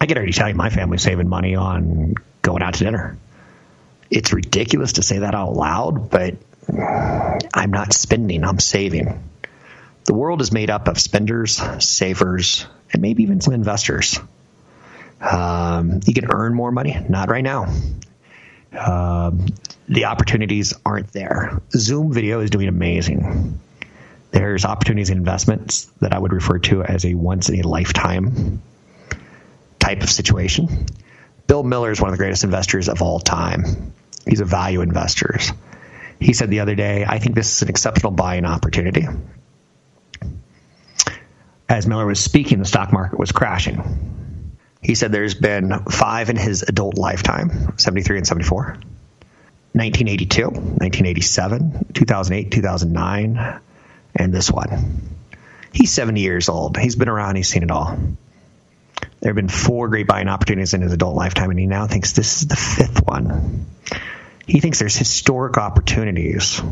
I 0.01 0.07
can 0.07 0.17
already 0.17 0.33
tell 0.33 0.49
you 0.49 0.55
my 0.55 0.71
family's 0.71 1.03
saving 1.03 1.29
money 1.29 1.55
on 1.55 2.15
going 2.43 2.63
out 2.63 2.75
to 2.75 2.85
dinner. 2.85 3.17
It's 4.11 4.33
ridiculous 4.33 4.95
to 4.95 5.03
say 5.03 5.19
that 5.21 5.35
out 5.35 5.53
loud, 5.53 6.11
but 6.11 6.35
I'm 7.55 7.71
not 7.71 7.93
spending, 7.93 8.43
I'm 8.45 8.59
saving. 8.59 9.23
The 10.07 10.15
world 10.15 10.41
is 10.41 10.53
made 10.53 10.71
up 10.71 10.87
of 10.87 10.99
spenders, 11.01 11.61
savers, 11.85 12.65
and 12.93 13.03
maybe 13.03 13.25
even 13.25 13.41
some 13.41 13.55
investors. 13.55 14.21
Um, 15.21 16.01
you 16.07 16.15
can 16.15 16.33
earn 16.33 16.55
more 16.55 16.71
money, 16.71 16.97
not 17.09 17.29
right 17.29 17.43
now. 17.43 17.67
Um, 18.73 19.47
the 19.89 20.05
opportunities 20.05 20.75
aren't 20.85 21.13
there. 21.13 21.61
Zoom 21.73 22.13
video 22.13 22.41
is 22.41 22.51
doing 22.51 22.69
amazing. 22.69 23.59
There's 24.31 24.65
opportunities 24.65 25.11
and 25.11 25.19
investments 25.19 25.87
that 26.01 26.13
I 26.13 26.19
would 26.19 26.33
refer 26.33 26.59
to 26.61 26.85
as 26.85 27.05
a 27.05 27.15
once 27.15 27.49
in 27.49 27.61
a 27.61 27.67
lifetime 27.67 28.63
type 29.81 30.03
of 30.03 30.11
situation. 30.11 30.87
Bill 31.47 31.63
Miller 31.63 31.91
is 31.91 32.01
one 32.01 32.11
of 32.11 32.13
the 32.13 32.23
greatest 32.23 32.45
investors 32.45 32.89
of 32.89 33.03
all 33.03 33.19
time. 33.19 33.93
He's 34.29 34.41
a 34.41 34.45
value 34.45 34.83
investor. 34.83 35.39
He 36.21 36.33
said 36.33 36.51
the 36.51 36.61
other 36.61 36.75
day, 36.75 37.05
I 37.07 37.19
think 37.19 37.35
this 37.35 37.57
is 37.57 37.63
an 37.63 37.69
exceptional 37.69 38.13
buying 38.13 38.45
opportunity. 38.45 39.07
As 41.69 41.87
Miller 41.87 42.07
was 42.07 42.21
speaking, 42.21 42.59
the 42.59 42.65
stock 42.65 42.93
market 42.93 43.19
was 43.19 43.33
crashing. 43.33 44.57
He 44.83 44.95
said 44.95 45.11
there's 45.11 45.35
been 45.35 45.85
five 45.91 46.31
in 46.31 46.37
his 46.37 46.63
adult 46.63 46.97
lifetime 46.97 47.77
73 47.77 48.19
and 48.19 48.27
74, 48.27 48.63
1982, 49.73 50.43
1987, 50.45 51.87
2008, 51.93 52.51
2009, 52.53 53.61
and 54.15 54.33
this 54.33 54.51
one. 54.51 55.19
He's 55.73 55.93
70 55.93 56.21
years 56.21 56.49
old. 56.49 56.79
He's 56.79 56.95
been 56.95 57.09
around, 57.09 57.37
he's 57.37 57.49
seen 57.49 57.65
it 57.65 57.71
all. 57.71 57.99
There 59.21 59.31
have 59.31 59.37
been 59.37 59.49
four 59.49 59.89
great 59.89 60.07
buying 60.07 60.29
opportunities 60.29 60.73
in 60.73 60.83
his 60.83 60.93
adult 60.93 61.17
lifetime, 61.17 61.51
and 61.51 61.59
he 61.59 61.67
now 61.67 61.87
thinks 61.87 62.13
this 62.13 62.43
is 62.43 62.49
the 62.49 62.57
fifth 62.57 63.05
one. 63.05 63.67
He 64.47 64.61
thinks 64.61 64.79
there's 64.79 64.97
historic 64.97 65.59
opportunities, 65.59 66.63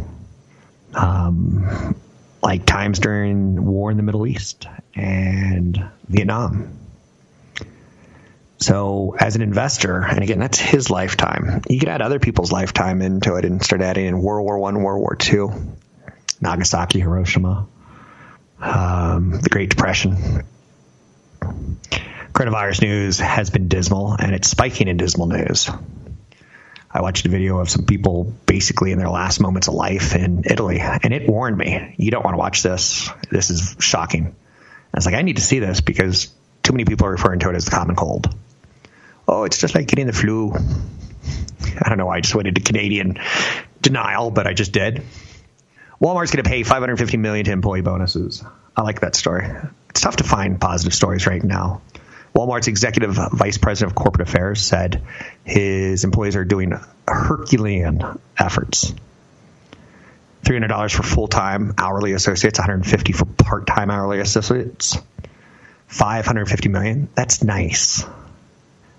um, 0.95 1.97
like 2.45 2.67
times 2.67 2.99
during 2.99 3.65
war 3.65 3.91
in 3.91 3.97
the 3.97 4.03
Middle 4.03 4.27
East 4.27 4.69
and 4.95 5.83
Vietnam. 6.07 6.79
So, 8.59 9.17
as 9.19 9.35
an 9.35 9.43
investor, 9.43 10.01
and 10.01 10.23
again, 10.23 10.39
that's 10.39 10.59
his 10.59 10.91
lifetime. 10.91 11.63
You 11.69 11.79
could 11.79 11.89
add 11.89 12.03
other 12.03 12.19
people's 12.19 12.53
lifetime 12.53 13.03
into 13.03 13.37
it 13.37 13.45
and 13.45 13.63
start 13.63 13.81
adding 13.81 14.07
in 14.07 14.23
World 14.23 14.45
War 14.45 14.59
One, 14.59 14.83
World 14.83 15.01
War 15.01 15.17
Two, 15.17 15.53
Nagasaki, 16.41 17.01
Hiroshima, 17.01 17.67
um, 18.61 19.41
the 19.41 19.49
Great 19.49 19.71
Depression. 19.71 20.45
Coronavirus 22.33 22.83
news 22.83 23.19
has 23.19 23.51
been 23.51 23.69
dismal, 23.69 24.13
and 24.13 24.35
it's 24.35 24.49
spiking 24.49 24.89
in 24.89 24.97
dismal 24.99 25.29
news. 25.29 25.71
I 26.97 27.03
watched 27.03 27.27
a 27.27 27.29
video 27.29 27.59
of 27.59 27.69
some 27.69 27.87
people 27.87 28.33
basically 28.47 28.93
in 28.93 28.99
their 28.99 29.11
last 29.11 29.41
moments 29.41 29.67
of 29.67 29.75
life 29.75 30.15
in 30.15 30.45
Italy, 30.47 30.79
and 30.81 31.13
it 31.13 31.29
warned 31.29 31.59
me, 31.59 31.97
you 31.99 32.13
don't 32.13 32.25
want 32.25 32.35
to 32.35 32.39
watch 32.39 32.63
this. 32.63 33.11
This 33.31 33.51
is 33.51 33.75
shocking. 33.81 34.37
I 34.95 34.97
was 34.97 35.05
like, 35.05 35.17
I 35.17 35.23
need 35.23 35.37
to 35.37 35.43
see 35.43 35.59
this 35.59 35.81
because 35.81 36.33
too 36.63 36.73
many 36.73 36.85
people 36.85 37.09
are 37.09 37.11
referring 37.11 37.41
to 37.41 37.51
it 37.51 37.57
as 37.57 37.65
the 37.65 37.73
common 37.73 37.97
cold. 37.97 38.33
Oh, 39.27 39.43
it's 39.43 39.59
just 39.59 39.75
like 39.75 39.89
getting 39.89 40.07
the 40.07 40.13
flu. 40.13 40.53
I 40.55 41.89
don't 41.89 41.99
know 41.99 42.07
why 42.07 42.19
I 42.19 42.21
just 42.21 42.37
went 42.37 42.47
into 42.47 42.61
Canadian 42.61 43.19
denial, 43.83 44.31
but 44.31 44.47
I 44.47 44.55
just 44.55 44.71
did. 44.71 45.03
Walmart's 46.01 46.31
going 46.31 46.45
to 46.45 46.49
pay 46.49 46.63
550 46.63 47.17
million 47.17 47.45
to 47.47 47.51
employee 47.51 47.81
bonuses. 47.81 48.45
I 48.77 48.83
like 48.83 49.01
that 49.01 49.17
story. 49.17 49.51
It's 49.91 50.01
tough 50.01 50.17
to 50.17 50.25
find 50.25 50.61
positive 50.61 50.95
stories 50.95 51.27
right 51.27 51.43
now. 51.43 51.83
Walmart's 52.35 52.67
executive 52.67 53.17
vice 53.33 53.59
president 53.59 53.93
of 53.93 53.97
corporate 53.97 54.29
affairs 54.29 54.61
said 54.61 55.03
his 55.45 56.03
employees 56.05 56.35
are 56.35 56.45
doing 56.45 56.73
Herculean 57.07 58.03
efforts. 58.37 58.93
$300 60.43 60.95
for 60.95 61.03
full-time 61.03 61.75
hourly 61.79 62.13
associates, 62.13 62.59
150 62.59 63.13
for 63.13 63.25
part-time 63.25 63.91
hourly 63.91 64.21
associates, 64.21 64.99
550 65.87 66.69
million. 66.69 67.09
That's 67.15 67.43
nice. 67.43 68.05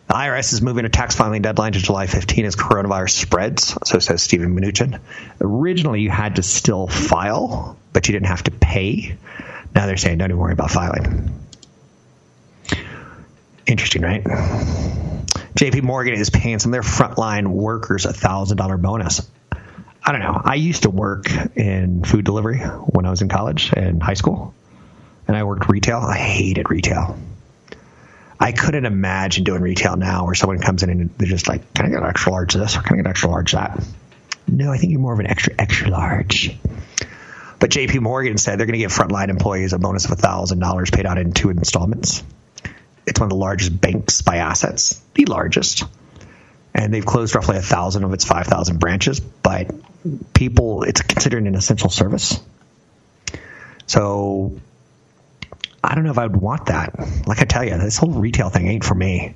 The 0.08 0.14
IRS 0.14 0.54
is 0.54 0.62
moving 0.62 0.86
a 0.86 0.90
tax 0.90 1.16
filing 1.16 1.42
deadline 1.42 1.74
to 1.74 1.80
July 1.80 2.08
15 2.08 2.46
as 2.46 2.56
coronavirus 2.56 3.12
spreads, 3.12 3.78
so 3.84 4.00
says 4.00 4.24
Steven 4.24 4.56
Mnuchin. 4.56 5.00
Originally, 5.42 6.02
you 6.02 6.10
had 6.10 6.38
to 6.38 6.44
still 6.44 6.88
file, 6.88 7.78
but 7.92 8.08
you 8.08 8.14
didn't 8.14 8.28
have 8.28 8.44
to 8.44 8.52
pay. 8.52 9.18
Now 9.74 9.88
they're 9.88 9.98
saying 9.98 10.20
don't 10.20 10.30
even 10.30 10.40
worry 10.40 10.54
about 10.54 10.72
filing. 10.72 11.45
Interesting, 13.68 14.04
right? 14.04 14.24
JP 15.56 15.84
Morgan 15.84 16.14
is 16.14 16.30
paying 16.30 16.60
some 16.60 16.72
of 16.72 16.74
their 16.74 16.82
frontline 16.82 17.48
workers 17.48 18.06
a 18.06 18.14
$1,000 18.14 18.82
bonus. 18.82 19.28
I 20.04 20.12
don't 20.12 20.22
know. 20.22 20.40
I 20.44 20.56
used 20.56 20.84
to 20.84 20.90
work 20.90 21.26
in 21.56 22.04
food 22.04 22.26
delivery 22.26 22.60
when 22.60 23.06
I 23.06 23.10
was 23.10 23.22
in 23.22 23.30
college 23.30 23.74
and 23.76 24.04
high 24.04 24.14
school, 24.14 24.54
and 25.28 25.36
I 25.36 25.44
worked 25.44 25.68
retail. 25.68 25.98
I 25.98 26.18
hated 26.18 26.70
retail. 26.70 27.18
I 28.40 28.52
couldn't 28.52 28.86
imagine 28.86 29.46
doing 29.46 29.62
retail 29.62 29.96
now 29.96 30.26
where 30.26 30.36
someone 30.36 30.60
comes 30.60 30.84
in 30.84 30.90
and 30.90 31.10
they're 31.18 31.28
just 31.28 31.48
like, 31.48 31.74
can 31.74 31.86
I 31.86 31.90
get 31.90 32.04
an 32.04 32.10
extra 32.10 32.34
large 32.34 32.54
this 32.54 32.78
or 32.78 32.82
can 32.82 32.94
I 32.94 32.98
get 32.98 33.06
an 33.06 33.10
extra 33.10 33.30
large 33.30 33.54
that? 33.54 33.82
No, 34.48 34.72
I 34.72 34.78
think 34.78 34.92
you're 34.92 35.02
more 35.02 35.14
of 35.14 35.20
an 35.20 35.28
extra, 35.28 35.56
extra 35.58 35.90
large. 35.90 36.56
But 37.60 37.72
JP 37.72 38.02
Morgan 38.02 38.38
said 38.38 38.60
they're 38.60 38.68
going 38.68 38.74
to 38.74 38.80
give 38.80 38.94
frontline 38.94 39.30
employees 39.30 39.74
a 39.74 39.80
bonus 39.80 40.06
of 40.06 40.12
$1,000 40.12 40.92
paid 40.94 41.06
out 41.06 41.18
in 41.18 41.32
two 41.32 41.50
installments. 41.50 42.22
It's 43.08 43.20
one 43.20 43.26
of 43.26 43.30
the 43.30 43.36
largest 43.36 43.80
banks 43.80 44.22
by 44.22 44.38
assets, 44.38 45.02
the 45.14 45.26
largest. 45.26 45.84
And 46.74 46.94
they've 46.94 47.06
closed 47.06 47.36
roughly 47.36 47.58
a 47.58 47.62
thousand 47.62 48.04
of 48.04 48.14
its 48.14 48.26
5,000 48.26 48.80
branches, 48.80 49.20
but 49.20 49.72
people, 50.34 50.84
it's 50.84 51.02
considered 51.02 51.44
an 51.44 51.56
essential 51.56 51.90
service. 51.90 52.40
So 53.88 54.60
I 55.84 55.96
don't 55.96 56.04
know 56.04 56.12
if 56.12 56.18
I 56.18 56.26
would 56.26 56.36
want 56.36 56.66
that. 56.68 57.28
Like 57.28 57.40
I 57.42 57.46
tell 57.46 57.64
you, 57.64 57.78
this 57.78 57.98
whole 57.98 58.10
retail 58.12 58.50
thing 58.50 58.68
ain't 58.68 58.84
for 58.84 58.96
me. 58.96 59.36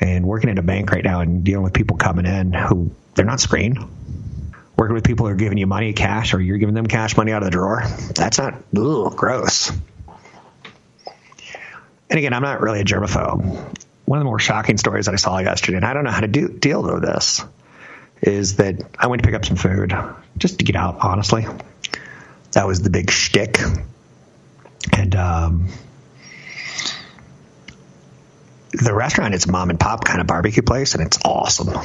And 0.00 0.26
working 0.26 0.50
at 0.50 0.58
a 0.58 0.62
bank 0.62 0.90
right 0.90 1.04
now 1.04 1.20
and 1.20 1.44
dealing 1.44 1.62
with 1.62 1.72
people 1.72 1.96
coming 1.96 2.26
in 2.26 2.52
who 2.52 2.90
they're 3.14 3.24
not 3.24 3.40
screened, 3.40 3.78
working 4.76 4.94
with 4.94 5.04
people 5.04 5.26
who 5.26 5.32
are 5.32 5.36
giving 5.36 5.56
you 5.56 5.66
money 5.66 5.92
cash 5.92 6.34
or 6.34 6.40
you're 6.40 6.58
giving 6.58 6.74
them 6.74 6.86
cash 6.86 7.16
money 7.16 7.32
out 7.32 7.42
of 7.42 7.46
the 7.46 7.50
drawer, 7.50 7.82
that's 8.14 8.38
not 8.38 8.54
ugh, 8.76 9.16
gross 9.16 9.72
and 12.16 12.24
again, 12.24 12.32
I'm 12.32 12.40
not 12.40 12.62
really 12.62 12.80
a 12.80 12.84
germaphobe. 12.84 13.42
One 14.06 14.18
of 14.18 14.20
the 14.20 14.24
more 14.24 14.38
shocking 14.38 14.78
stories 14.78 15.04
that 15.04 15.12
I 15.12 15.16
saw 15.16 15.36
yesterday, 15.36 15.76
and 15.76 15.84
I 15.84 15.92
don't 15.92 16.04
know 16.04 16.10
how 16.10 16.22
to 16.22 16.28
do, 16.28 16.48
deal 16.48 16.82
with 16.82 17.02
this, 17.02 17.44
is 18.22 18.56
that 18.56 18.76
I 18.98 19.08
went 19.08 19.22
to 19.22 19.28
pick 19.28 19.34
up 19.34 19.44
some 19.44 19.56
food 19.56 19.94
just 20.38 20.60
to 20.60 20.64
get 20.64 20.76
out, 20.76 20.96
honestly. 21.02 21.46
That 22.52 22.66
was 22.66 22.80
the 22.80 22.88
big 22.88 23.10
shtick. 23.10 23.58
And 24.96 25.14
um, 25.14 25.68
the 28.72 28.94
restaurant, 28.94 29.34
it's 29.34 29.44
a 29.44 29.52
mom 29.52 29.68
and 29.68 29.78
pop 29.78 30.02
kind 30.02 30.22
of 30.22 30.26
barbecue 30.26 30.62
place, 30.62 30.94
and 30.94 31.04
it's 31.04 31.18
awesome. 31.22 31.78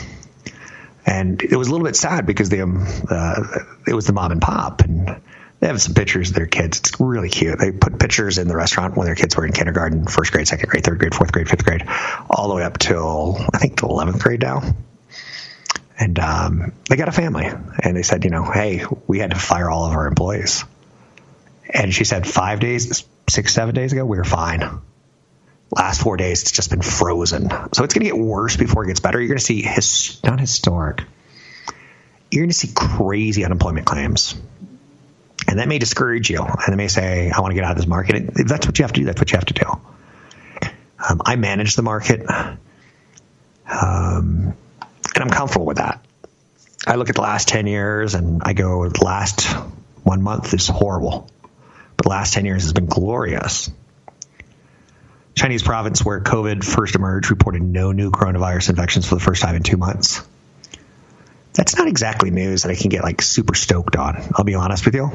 And 1.06 1.42
it 1.44 1.58
was 1.58 1.68
a 1.68 1.72
little 1.72 1.86
bit 1.86 1.98
sad 1.98 2.26
because 2.26 2.48
the 2.48 2.62
um, 2.62 2.88
uh, 3.10 3.44
it 3.86 3.94
was 3.94 4.08
the 4.08 4.14
mom 4.14 4.32
and 4.32 4.42
pop, 4.42 4.80
and 4.80 5.22
they 5.62 5.68
have 5.68 5.80
some 5.80 5.94
pictures 5.94 6.30
of 6.30 6.36
their 6.36 6.48
kids. 6.48 6.80
It's 6.80 7.00
really 7.00 7.30
cute. 7.30 7.60
They 7.60 7.72
put 7.72 8.00
pictures 8.00 8.40
in 8.40 8.48
the 8.48 8.56
restaurant 8.56 8.98
when 8.98 9.06
their 9.06 9.16
kids 9.16 9.38
were 9.38 9.46
in 9.46 9.54
kindergarten, 9.54 10.08
first 10.08 10.32
grade, 10.32 10.48
second 10.48 10.68
grade, 10.68 10.84
third 10.84 10.98
grade, 10.98 11.14
fourth 11.14 11.32
grade, 11.32 11.48
fifth 11.48 11.64
grade, 11.64 11.86
all 12.30 12.50
the 12.50 12.56
way 12.56 12.64
up 12.64 12.80
till 12.80 13.38
I 13.54 13.60
think 13.60 13.80
the 13.80 13.86
eleventh 13.86 14.24
grade 14.24 14.42
now. 14.42 14.64
And 16.00 16.18
um, 16.18 16.74
they 16.90 16.96
got 16.96 17.10
a 17.10 17.12
family, 17.12 17.46
and 17.46 17.96
they 17.96 18.02
said, 18.02 18.24
you 18.24 18.32
know, 18.32 18.44
hey, 18.44 18.84
we 19.06 19.20
had 19.20 19.32
to 19.32 19.38
fire 19.38 19.70
all 19.70 19.86
of 19.86 19.92
our 19.92 20.08
employees. 20.08 20.66
And 21.70 21.94
she 21.94 22.06
said 22.06 22.26
five 22.26 22.60
days, 22.60 23.06
six, 23.30 23.54
seven 23.54 23.76
days 23.76 23.94
ago, 23.94 24.04
we 24.04 24.18
were 24.18 24.24
fine. 24.24 24.82
Last 25.70 26.02
four 26.02 26.18
days, 26.18 26.42
it's 26.42 26.52
just 26.52 26.72
been 26.72 26.82
frozen. 26.82 27.52
So 27.72 27.84
it's 27.84 27.94
going 27.94 28.04
to 28.04 28.12
get 28.12 28.18
worse 28.18 28.58
before 28.58 28.84
it 28.84 28.88
gets 28.88 29.00
better. 29.00 29.20
You're 29.20 29.28
going 29.28 29.38
to 29.38 29.44
see 29.44 29.62
his, 29.62 30.20
not 30.24 30.40
historic. 30.40 31.04
You're 32.32 32.46
going 32.46 32.50
to 32.50 32.56
see 32.56 32.72
crazy 32.74 33.46
unemployment 33.46 33.86
claims 33.86 34.36
and 35.52 35.60
that 35.60 35.68
may 35.68 35.80
discourage 35.80 36.30
you. 36.30 36.42
And 36.42 36.72
they 36.72 36.78
may 36.78 36.88
say, 36.88 37.30
I 37.30 37.42
want 37.42 37.52
to 37.52 37.56
get 37.56 37.66
out 37.66 37.72
of 37.72 37.78
this 37.78 37.86
market. 37.86 38.16
If 38.38 38.48
that's 38.48 38.66
what 38.66 38.80
you 38.80 38.84
have 38.84 38.94
to 38.94 39.02
do, 39.02 39.06
that's 39.06 39.20
what 39.20 39.32
you 39.34 39.38
have 39.38 39.46
to 39.48 39.54
do. 39.54 39.82
Um, 41.10 41.22
I 41.26 41.36
manage 41.36 41.76
the 41.76 41.82
market, 41.82 42.22
um, 42.30 42.58
and 43.68 44.56
I'm 45.18 45.30
comfortable 45.30 45.66
with 45.66 45.78
that. 45.78 46.06
I 46.88 46.96
look 46.96 47.10
at 47.10 47.16
the 47.16 47.22
last 47.22 47.50
10 47.50 47.68
years 47.68 48.16
and 48.16 48.42
I 48.44 48.54
go, 48.54 48.88
the 48.88 49.04
last 49.04 49.44
one 50.04 50.22
month 50.22 50.54
is 50.54 50.70
horrible, 50.70 51.30
but 51.98 52.04
the 52.04 52.10
last 52.10 52.34
10 52.34 52.46
years 52.46 52.64
has 52.64 52.72
been 52.72 52.86
glorious. 52.86 53.70
Chinese 55.36 55.64
province 55.64 56.06
where 56.06 56.22
COVID 56.22 56.64
first 56.64 56.96
emerged 56.96 57.30
reported 57.30 57.62
no 57.62 57.92
new 57.92 58.10
coronavirus 58.10 58.70
infections 58.70 59.06
for 59.06 59.16
the 59.16 59.22
first 59.22 59.42
time 59.42 59.56
in 59.56 59.64
two 59.64 59.78
months 59.78 60.22
that's 61.54 61.78
not 61.78 61.88
exactly 61.88 62.32
news 62.32 62.64
that 62.64 62.72
I 62.72 62.76
can 62.76 62.90
get 62.90 63.04
like 63.04 63.22
super 63.22 63.56
stoked 63.56 63.96
on. 63.96 64.22
I'll 64.36 64.46
be 64.46 64.56
honest 64.56 64.86
with 64.86 64.96
you. 64.96 65.12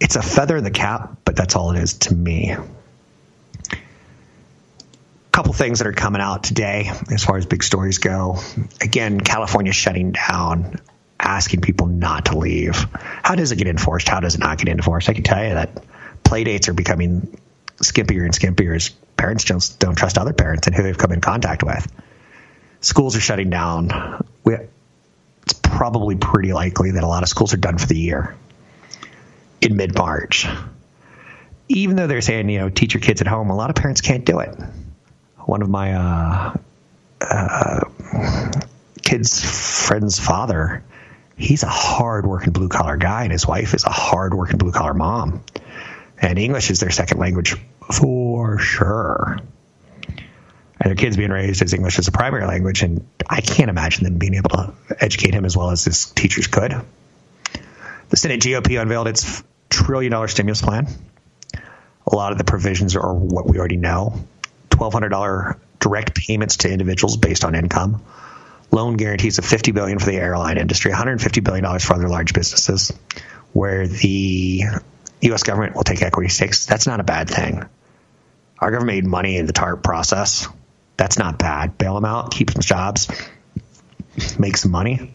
It's 0.00 0.16
a 0.16 0.22
feather 0.22 0.56
in 0.56 0.64
the 0.64 0.70
cap, 0.70 1.18
but 1.24 1.36
that's 1.36 1.54
all 1.54 1.70
it 1.72 1.78
is 1.78 1.94
to 1.94 2.14
me. 2.14 2.52
A 2.52 3.76
couple 5.30 5.52
things 5.52 5.78
that 5.78 5.86
are 5.86 5.92
coming 5.92 6.22
out 6.22 6.42
today 6.42 6.90
as 7.12 7.22
far 7.22 7.36
as 7.36 7.46
big 7.46 7.62
stories 7.62 7.98
go. 7.98 8.38
Again, 8.80 9.20
California 9.20 9.72
shutting 9.72 10.12
down, 10.12 10.80
asking 11.18 11.60
people 11.60 11.86
not 11.86 12.24
to 12.26 12.38
leave. 12.38 12.86
How 12.94 13.34
does 13.34 13.52
it 13.52 13.56
get 13.56 13.68
enforced? 13.68 14.08
How 14.08 14.20
does 14.20 14.34
it 14.34 14.40
not 14.40 14.58
get 14.58 14.68
enforced? 14.68 15.10
I 15.10 15.14
can 15.14 15.22
tell 15.22 15.44
you 15.44 15.54
that 15.54 15.84
play 16.24 16.44
dates 16.44 16.68
are 16.68 16.72
becoming 16.72 17.38
skimpier 17.76 18.24
and 18.24 18.32
skimpier 18.34 18.74
as 18.74 18.88
parents 19.16 19.44
just 19.44 19.78
don't 19.78 19.96
trust 19.96 20.16
other 20.16 20.32
parents 20.32 20.66
and 20.66 20.74
who 20.74 20.82
they've 20.82 20.96
come 20.96 21.12
in 21.12 21.20
contact 21.20 21.62
with. 21.62 21.86
Schools 22.80 23.16
are 23.16 23.20
shutting 23.20 23.50
down. 23.50 24.24
We, 24.44 24.56
it's 25.42 25.52
probably 25.62 26.16
pretty 26.16 26.54
likely 26.54 26.92
that 26.92 27.02
a 27.02 27.06
lot 27.06 27.22
of 27.22 27.28
schools 27.28 27.52
are 27.52 27.58
done 27.58 27.76
for 27.76 27.86
the 27.86 27.98
year 27.98 28.34
in 29.60 29.76
mid 29.76 29.96
March. 29.96 30.46
Even 31.68 31.96
though 31.96 32.06
they're 32.06 32.20
saying, 32.20 32.48
you 32.48 32.58
know, 32.58 32.68
teach 32.68 32.94
your 32.94 33.00
kids 33.00 33.20
at 33.20 33.26
home, 33.26 33.50
a 33.50 33.56
lot 33.56 33.70
of 33.70 33.76
parents 33.76 34.00
can't 34.00 34.24
do 34.24 34.40
it. 34.40 34.54
One 35.36 35.62
of 35.62 35.68
my 35.68 35.94
uh, 35.94 36.56
uh, 37.20 37.80
kids' 39.02 39.86
friend's 39.86 40.18
father, 40.18 40.82
he's 41.36 41.62
a 41.62 41.68
hard 41.68 42.26
working 42.26 42.52
blue 42.52 42.68
collar 42.68 42.96
guy, 42.96 43.22
and 43.22 43.32
his 43.32 43.46
wife 43.46 43.74
is 43.74 43.84
a 43.84 43.90
hard 43.90 44.34
working 44.34 44.58
blue 44.58 44.72
collar 44.72 44.94
mom. 44.94 45.44
And 46.20 46.38
English 46.38 46.70
is 46.70 46.80
their 46.80 46.90
second 46.90 47.18
language 47.18 47.56
for 47.80 48.58
sure. 48.58 49.38
And 50.82 50.88
their 50.88 50.94
kids 50.94 51.16
being 51.16 51.30
raised 51.30 51.62
as 51.62 51.74
English 51.74 51.98
as 51.98 52.08
a 52.08 52.12
primary 52.12 52.46
language, 52.46 52.82
and 52.82 53.06
I 53.28 53.40
can't 53.40 53.70
imagine 53.70 54.04
them 54.04 54.18
being 54.18 54.34
able 54.34 54.50
to 54.50 54.74
educate 54.98 55.34
him 55.34 55.44
as 55.44 55.56
well 55.56 55.70
as 55.70 55.84
his 55.84 56.06
teachers 56.06 56.46
could. 56.46 56.74
The 58.10 58.16
Senate 58.16 58.40
GOP 58.40 58.80
unveiled 58.80 59.06
its 59.06 59.42
trillion 59.68 60.10
dollar 60.10 60.26
stimulus 60.26 60.60
plan. 60.60 60.88
A 62.06 62.16
lot 62.16 62.32
of 62.32 62.38
the 62.38 62.44
provisions 62.44 62.96
are 62.96 63.14
what 63.14 63.46
we 63.46 63.58
already 63.58 63.76
know. 63.76 64.14
$1,200 64.70 65.58
direct 65.78 66.14
payments 66.14 66.58
to 66.58 66.70
individuals 66.70 67.16
based 67.16 67.44
on 67.44 67.54
income. 67.54 68.02
Loan 68.72 68.96
guarantees 68.96 69.38
of 69.38 69.44
50 69.44 69.72
billion 69.72 69.98
for 70.00 70.06
the 70.06 70.16
airline 70.16 70.58
industry, 70.58 70.90
150 70.90 71.40
billion 71.40 71.64
dollars 71.64 71.84
for 71.84 71.94
other 71.94 72.08
large 72.08 72.34
businesses, 72.34 72.92
where 73.52 73.86
the 73.86 74.64
U.S. 75.22 75.42
government 75.44 75.76
will 75.76 75.84
take 75.84 76.02
equity 76.02 76.28
stakes. 76.28 76.66
That's 76.66 76.86
not 76.86 76.98
a 76.98 77.04
bad 77.04 77.28
thing. 77.28 77.64
Our 78.58 78.70
government 78.72 78.96
made 78.96 79.06
money 79.06 79.36
in 79.36 79.46
the 79.46 79.52
TARP 79.52 79.82
process. 79.82 80.48
That's 80.96 81.18
not 81.18 81.38
bad. 81.38 81.78
Bail 81.78 81.94
them 81.94 82.04
out, 82.04 82.32
keep 82.32 82.50
some 82.50 82.62
jobs, 82.62 83.08
make 84.38 84.56
some 84.56 84.72
money. 84.72 85.14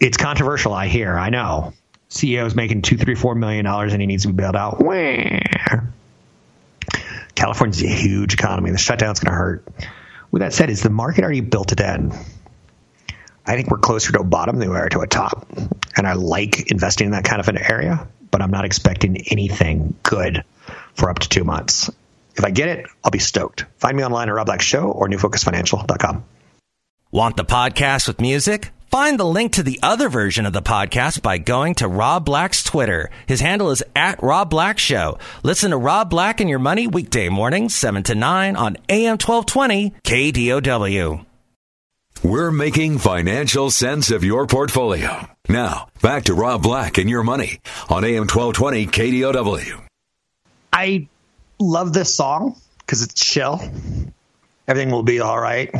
It's 0.00 0.16
controversial, 0.16 0.72
I 0.72 0.86
hear. 0.86 1.18
I 1.18 1.30
know. 1.30 1.72
CEO 2.10 2.46
is 2.46 2.54
making 2.54 2.82
two, 2.82 2.96
three, 2.96 3.14
four 3.14 3.34
million 3.34 3.64
dollars 3.64 3.92
and 3.92 4.00
he 4.00 4.06
needs 4.06 4.22
to 4.22 4.28
be 4.28 4.34
bailed 4.34 4.56
out. 4.56 4.82
Where? 4.82 5.92
California's 7.34 7.82
a 7.82 7.86
huge 7.86 8.34
economy. 8.34 8.70
The 8.70 8.78
shutdown's 8.78 9.20
going 9.20 9.30
to 9.30 9.36
hurt. 9.36 9.64
With 10.30 10.40
that 10.40 10.52
said, 10.52 10.70
is 10.70 10.82
the 10.82 10.90
market 10.90 11.22
already 11.22 11.40
built 11.40 11.72
it 11.72 11.80
in? 11.80 12.12
I 13.46 13.54
think 13.54 13.70
we're 13.70 13.78
closer 13.78 14.12
to 14.12 14.20
a 14.20 14.24
bottom 14.24 14.58
than 14.58 14.70
we 14.70 14.76
are 14.76 14.88
to 14.90 15.00
a 15.00 15.06
top. 15.06 15.48
And 15.96 16.06
I 16.06 16.14
like 16.14 16.70
investing 16.70 17.06
in 17.06 17.12
that 17.12 17.24
kind 17.24 17.40
of 17.40 17.48
an 17.48 17.56
area, 17.56 18.06
but 18.30 18.42
I'm 18.42 18.50
not 18.50 18.64
expecting 18.64 19.16
anything 19.30 19.94
good 20.02 20.44
for 20.94 21.08
up 21.08 21.20
to 21.20 21.28
two 21.28 21.44
months. 21.44 21.90
If 22.36 22.44
I 22.44 22.50
get 22.50 22.68
it, 22.68 22.86
I'll 23.02 23.10
be 23.10 23.18
stoked. 23.18 23.64
Find 23.78 23.96
me 23.96 24.04
online 24.04 24.28
at 24.28 24.34
Rob 24.34 24.46
Black 24.46 24.60
Show 24.60 24.90
or 24.90 25.08
newfocusfinancial.com. 25.08 26.24
Want 27.10 27.36
the 27.36 27.44
podcast 27.44 28.06
with 28.06 28.20
music? 28.20 28.70
Find 28.90 29.20
the 29.20 29.26
link 29.26 29.52
to 29.52 29.62
the 29.62 29.78
other 29.82 30.08
version 30.08 30.46
of 30.46 30.54
the 30.54 30.62
podcast 30.62 31.20
by 31.20 31.36
going 31.36 31.74
to 31.74 31.86
Rob 31.86 32.24
Black's 32.24 32.64
Twitter. 32.64 33.10
His 33.26 33.40
handle 33.40 33.70
is 33.70 33.82
at 33.94 34.22
Rob 34.22 34.48
Black 34.48 34.78
Show. 34.78 35.18
Listen 35.42 35.72
to 35.72 35.76
Rob 35.76 36.08
Black 36.08 36.40
and 36.40 36.48
Your 36.48 36.58
Money 36.58 36.86
weekday 36.86 37.28
mornings, 37.28 37.74
7 37.74 38.02
to 38.04 38.14
9 38.14 38.56
on 38.56 38.78
AM 38.88 39.18
1220 39.18 39.90
KDOW. 40.04 41.26
We're 42.24 42.50
making 42.50 42.98
financial 42.98 43.70
sense 43.70 44.10
of 44.10 44.24
your 44.24 44.46
portfolio. 44.46 45.28
Now, 45.50 45.88
back 46.00 46.24
to 46.24 46.34
Rob 46.34 46.62
Black 46.62 46.96
and 46.96 47.10
Your 47.10 47.22
Money 47.22 47.60
on 47.90 48.04
AM 48.04 48.26
1220 48.26 48.86
KDOW. 48.86 49.82
I 50.72 51.08
love 51.58 51.92
this 51.92 52.14
song 52.14 52.58
because 52.78 53.02
it's 53.02 53.22
chill. 53.22 53.60
Everything 54.66 54.90
will 54.90 55.02
be 55.02 55.20
all 55.20 55.38
right. 55.38 55.70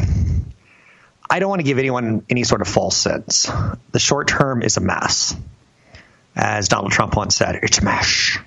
I 1.30 1.40
don't 1.40 1.50
want 1.50 1.60
to 1.60 1.64
give 1.64 1.78
anyone 1.78 2.24
any 2.30 2.44
sort 2.44 2.62
of 2.62 2.68
false 2.68 2.96
sense. 2.96 3.50
The 3.92 3.98
short 3.98 4.28
term 4.28 4.62
is 4.62 4.76
a 4.76 4.80
mess. 4.80 5.36
As 6.34 6.68
Donald 6.68 6.92
Trump 6.92 7.16
once 7.16 7.36
said, 7.36 7.60
it's 7.62 7.78
a 7.78 7.84
mess. 7.84 8.38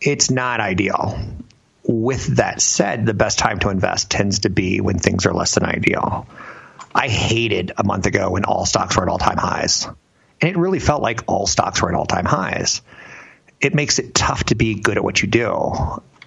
It's 0.00 0.30
not 0.30 0.60
ideal. 0.60 1.18
With 1.86 2.36
that 2.36 2.60
said, 2.60 3.06
the 3.06 3.14
best 3.14 3.38
time 3.38 3.58
to 3.60 3.70
invest 3.70 4.10
tends 4.10 4.40
to 4.40 4.50
be 4.50 4.80
when 4.80 4.98
things 4.98 5.26
are 5.26 5.32
less 5.32 5.54
than 5.54 5.64
ideal. 5.64 6.26
I 6.94 7.08
hated 7.08 7.72
a 7.76 7.84
month 7.84 8.06
ago 8.06 8.30
when 8.30 8.44
all 8.44 8.66
stocks 8.66 8.96
were 8.96 9.02
at 9.02 9.08
all 9.08 9.18
time 9.18 9.38
highs. 9.38 9.86
And 10.40 10.50
it 10.50 10.56
really 10.56 10.78
felt 10.78 11.02
like 11.02 11.22
all 11.26 11.46
stocks 11.46 11.80
were 11.80 11.88
at 11.88 11.94
all 11.94 12.06
time 12.06 12.24
highs. 12.24 12.82
It 13.60 13.74
makes 13.74 13.98
it 13.98 14.14
tough 14.14 14.44
to 14.44 14.54
be 14.54 14.74
good 14.74 14.96
at 14.96 15.04
what 15.04 15.22
you 15.22 15.28
do 15.28 15.72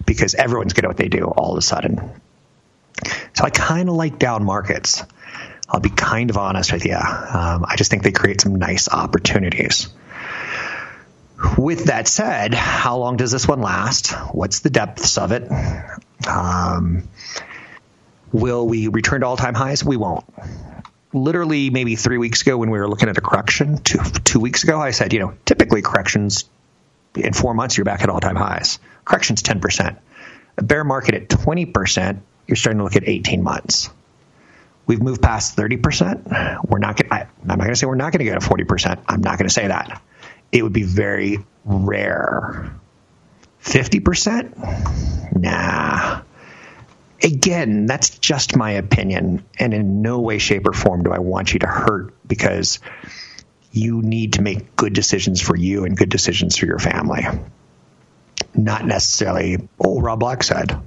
because 0.04 0.34
everyone's 0.34 0.72
good 0.72 0.84
at 0.84 0.88
what 0.88 0.96
they 0.96 1.08
do 1.08 1.24
all 1.24 1.52
of 1.52 1.58
a 1.58 1.62
sudden. 1.62 2.20
So 3.34 3.44
I 3.44 3.50
kind 3.50 3.88
of 3.88 3.94
like 3.94 4.18
down 4.18 4.44
markets. 4.44 5.04
I'll 5.68 5.80
be 5.80 5.90
kind 5.90 6.30
of 6.30 6.38
honest 6.38 6.72
with 6.72 6.84
you. 6.86 6.96
Um, 6.96 7.64
I 7.68 7.74
just 7.76 7.90
think 7.90 8.02
they 8.02 8.12
create 8.12 8.40
some 8.40 8.56
nice 8.56 8.88
opportunities. 8.88 9.88
With 11.56 11.84
that 11.84 12.08
said, 12.08 12.54
how 12.54 12.96
long 12.98 13.16
does 13.16 13.30
this 13.30 13.46
one 13.46 13.60
last? 13.60 14.10
What's 14.32 14.60
the 14.60 14.70
depths 14.70 15.18
of 15.18 15.30
it? 15.32 15.48
Um, 16.26 17.08
will 18.32 18.66
we 18.66 18.88
return 18.88 19.20
to 19.20 19.26
all 19.26 19.36
time 19.36 19.54
highs? 19.54 19.84
We 19.84 19.96
won't. 19.96 20.24
Literally, 21.12 21.70
maybe 21.70 21.96
three 21.96 22.18
weeks 22.18 22.42
ago, 22.42 22.56
when 22.56 22.70
we 22.70 22.78
were 22.78 22.88
looking 22.88 23.08
at 23.08 23.16
a 23.16 23.20
correction, 23.20 23.78
two, 23.78 23.98
two 24.24 24.40
weeks 24.40 24.64
ago, 24.64 24.80
I 24.80 24.90
said, 24.90 25.12
you 25.12 25.20
know, 25.20 25.34
typically 25.44 25.80
corrections 25.80 26.44
in 27.14 27.32
four 27.32 27.54
months, 27.54 27.76
you're 27.76 27.84
back 27.84 28.02
at 28.02 28.10
all 28.10 28.20
time 28.20 28.36
highs. 28.36 28.78
Correction's 29.04 29.42
10%. 29.42 29.96
A 30.56 30.62
bear 30.62 30.84
market 30.84 31.14
at 31.14 31.28
20% 31.28 32.20
you're 32.48 32.56
starting 32.56 32.78
to 32.78 32.84
look 32.84 32.96
at 32.96 33.06
18 33.06 33.42
months. 33.42 33.90
We've 34.86 35.02
moved 35.02 35.20
past 35.22 35.54
30%. 35.56 36.64
We're 36.66 36.78
not 36.78 36.96
going 36.96 37.12
I'm 37.12 37.28
not 37.44 37.58
going 37.58 37.68
to 37.68 37.76
say 37.76 37.86
we're 37.86 37.94
not 37.94 38.10
going 38.10 38.20
to 38.20 38.24
get 38.24 38.40
to 38.40 38.46
40%. 38.46 39.02
I'm 39.06 39.20
not 39.20 39.38
going 39.38 39.46
to 39.46 39.52
say 39.52 39.68
that. 39.68 40.02
It 40.50 40.62
would 40.62 40.72
be 40.72 40.82
very 40.82 41.38
rare. 41.64 42.74
50%? 43.62 45.36
Nah. 45.38 46.22
Again, 47.22 47.84
that's 47.84 48.18
just 48.18 48.56
my 48.56 48.72
opinion. 48.72 49.44
And 49.58 49.74
in 49.74 50.00
no 50.00 50.20
way, 50.20 50.38
shape, 50.38 50.66
or 50.66 50.72
form 50.72 51.02
do 51.02 51.12
I 51.12 51.18
want 51.18 51.52
you 51.52 51.58
to 51.60 51.66
hurt 51.66 52.14
because 52.26 52.78
you 53.72 54.00
need 54.00 54.34
to 54.34 54.42
make 54.42 54.74
good 54.74 54.94
decisions 54.94 55.42
for 55.42 55.54
you 55.54 55.84
and 55.84 55.96
good 55.96 56.08
decisions 56.08 56.56
for 56.56 56.64
your 56.64 56.78
family. 56.78 57.26
Not 58.54 58.86
necessarily, 58.86 59.68
oh, 59.78 60.00
Rob 60.00 60.20
Black 60.20 60.42
said. 60.42 60.80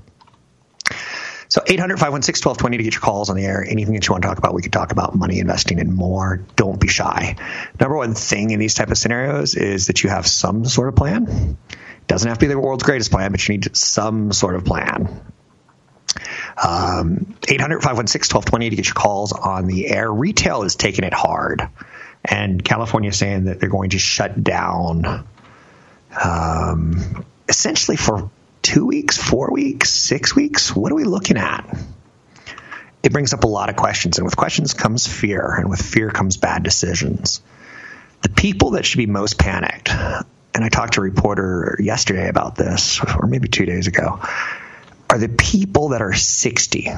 So 1.51 1.61
800 1.67 1.97
516 1.97 2.47
1220 2.47 2.77
to 2.77 2.83
get 2.83 2.93
your 2.93 3.01
calls 3.01 3.29
on 3.29 3.35
the 3.35 3.43
air. 3.43 3.61
Anything 3.61 3.95
that 3.95 4.07
you 4.07 4.13
want 4.13 4.23
to 4.23 4.29
talk 4.29 4.37
about, 4.37 4.53
we 4.53 4.61
could 4.61 4.71
talk 4.71 4.93
about 4.93 5.15
money 5.15 5.39
investing 5.39 5.81
and 5.81 5.93
more. 5.93 6.39
Don't 6.55 6.79
be 6.79 6.87
shy. 6.87 7.35
Number 7.77 7.97
one 7.97 8.13
thing 8.13 8.51
in 8.51 8.59
these 8.61 8.73
type 8.73 8.89
of 8.89 8.97
scenarios 8.97 9.55
is 9.55 9.87
that 9.87 10.01
you 10.01 10.09
have 10.09 10.25
some 10.25 10.63
sort 10.63 10.87
of 10.87 10.95
plan. 10.95 11.57
Doesn't 12.07 12.29
have 12.29 12.37
to 12.37 12.45
be 12.45 12.47
the 12.47 12.57
world's 12.57 12.83
greatest 12.83 13.11
plan, 13.11 13.31
but 13.31 13.45
you 13.45 13.55
need 13.57 13.75
some 13.75 14.31
sort 14.31 14.55
of 14.55 14.63
plan. 14.63 15.09
Um, 16.55 17.35
800 17.45 17.81
516 17.81 18.33
1220 18.33 18.69
to 18.69 18.75
get 18.77 18.85
your 18.85 18.93
calls 18.93 19.33
on 19.33 19.67
the 19.67 19.87
air. 19.87 20.09
Retail 20.09 20.63
is 20.63 20.77
taking 20.77 21.03
it 21.03 21.13
hard. 21.13 21.67
And 22.23 22.63
California 22.63 23.09
is 23.09 23.17
saying 23.17 23.43
that 23.45 23.59
they're 23.59 23.67
going 23.67 23.89
to 23.89 23.99
shut 23.99 24.41
down 24.41 25.27
um, 26.23 27.25
essentially 27.49 27.97
for 27.97 28.31
two 28.61 28.85
weeks, 28.85 29.17
four 29.17 29.51
weeks, 29.51 29.91
six 29.91 30.35
weeks? 30.35 30.75
What 30.75 30.91
are 30.91 30.95
we 30.95 31.03
looking 31.03 31.37
at? 31.37 31.77
It 33.03 33.11
brings 33.11 33.33
up 33.33 33.43
a 33.43 33.47
lot 33.47 33.69
of 33.69 33.75
questions, 33.75 34.17
and 34.17 34.25
with 34.25 34.37
questions 34.37 34.73
comes 34.73 35.07
fear, 35.07 35.55
and 35.57 35.69
with 35.69 35.81
fear 35.81 36.11
comes 36.11 36.37
bad 36.37 36.63
decisions. 36.63 37.41
The 38.21 38.29
people 38.29 38.71
that 38.71 38.85
should 38.85 38.99
be 38.99 39.07
most 39.07 39.39
panicked, 39.39 39.89
and 39.89 40.63
I 40.63 40.69
talked 40.69 40.93
to 40.93 41.01
a 41.01 41.03
reporter 41.03 41.77
yesterday 41.79 42.29
about 42.29 42.55
this, 42.55 42.99
or 42.99 43.27
maybe 43.27 43.47
two 43.47 43.65
days 43.65 43.87
ago, 43.87 44.19
are 45.09 45.17
the 45.17 45.29
people 45.29 45.89
that 45.89 46.01
are 46.01 46.13
60. 46.13 46.89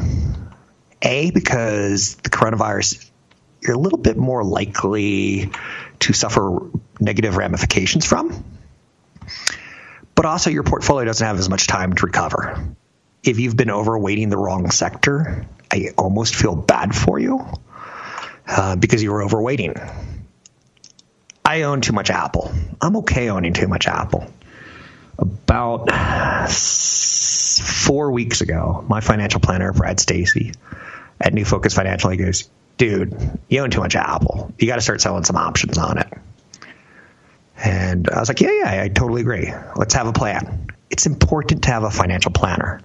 A, 1.02 1.32
because 1.32 2.16
the 2.16 2.30
coronavirus, 2.30 3.10
you're 3.62 3.76
a 3.76 3.80
little 3.80 3.98
bit 3.98 4.18
more 4.18 4.44
likely 4.44 5.52
to 6.00 6.14
suffer 6.14 6.70
negative 7.00 7.38
ramifications 7.38 8.06
from 8.06 8.44
but 10.16 10.26
also 10.26 10.50
your 10.50 10.64
portfolio 10.64 11.06
doesn't 11.06 11.26
have 11.26 11.40
as 11.40 11.50
much 11.50 11.68
time 11.68 11.94
to 11.94 12.06
recover. 12.06 12.76
If 13.24 13.40
you've 13.40 13.56
been 13.56 13.70
overweighting 13.70 14.30
the 14.30 14.38
wrong 14.38 14.70
sector, 14.72 15.46
I 15.72 15.90
almost 15.98 16.36
feel 16.36 16.56
bad 16.56 16.96
for 16.96 17.20
you 17.20 17.46
uh, 18.48 18.76
because 18.76 19.02
you 19.02 19.12
were 19.12 19.26
overweighting. 19.26 19.78
I 21.46 21.64
own 21.64 21.82
too 21.82 21.94
much 21.94 22.10
Apple. 22.10 22.52
I'm 22.82 22.98
okay 22.98 23.30
owning 23.30 23.54
too 23.54 23.68
much 23.68 23.88
Apple. 23.88 24.28
About 25.18 25.92
four 26.52 28.12
weeks 28.12 28.42
ago, 28.42 28.84
my 28.88 29.02
financial 29.02 29.40
planner, 29.40 29.72
Brad 29.72 30.00
Stacy, 30.00 30.54
at 31.20 31.34
New 31.34 31.46
Focus 31.46 31.74
Financial, 31.74 32.10
he 32.10 32.18
goes, 32.18 32.50
dude, 32.78 33.16
you 33.48 33.62
own 33.62 33.72
too 33.72 33.80
much 33.80 33.96
Apple. 33.96 34.54
You 34.58 34.68
got 34.68 34.76
to 34.76 34.82
start 34.82 35.02
selling 35.02 35.24
some 35.24 35.36
options 35.36 35.78
on 35.78 36.00
it. 36.00 36.12
And 37.64 38.10
I 38.10 38.20
was 38.20 38.28
like, 38.28 38.42
yeah, 38.42 38.52
yeah, 38.52 38.84
I 38.84 38.90
totally 38.90 39.22
agree. 39.22 39.54
Let's 39.76 39.94
have 39.94 40.08
a 40.08 40.14
plan. 40.14 40.68
It's 40.90 41.06
important 41.06 41.64
to 41.64 41.72
have 41.72 41.84
a 41.84 41.92
financial 41.92 42.32
planner. 42.32 42.82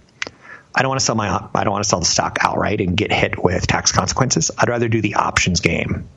I 0.75 0.83
don't 0.83 0.91
want 0.91 1.01
to 1.01 1.05
sell 1.05 1.17
my 1.17 1.49
I 1.53 1.65
don't 1.65 1.73
want 1.73 1.83
to 1.83 1.89
sell 1.89 1.99
the 1.99 2.07
stock 2.07 2.39
outright 2.41 2.81
and 2.81 2.97
get 2.97 3.13
hit 3.13 3.43
with 3.43 3.67
tax 3.67 3.91
consequences. 3.91 4.53
I'd 4.57 4.69
rather 4.69 4.89
do 4.89 5.01
the 5.01 5.17
options 5.17 5.61
game. 5.61 6.09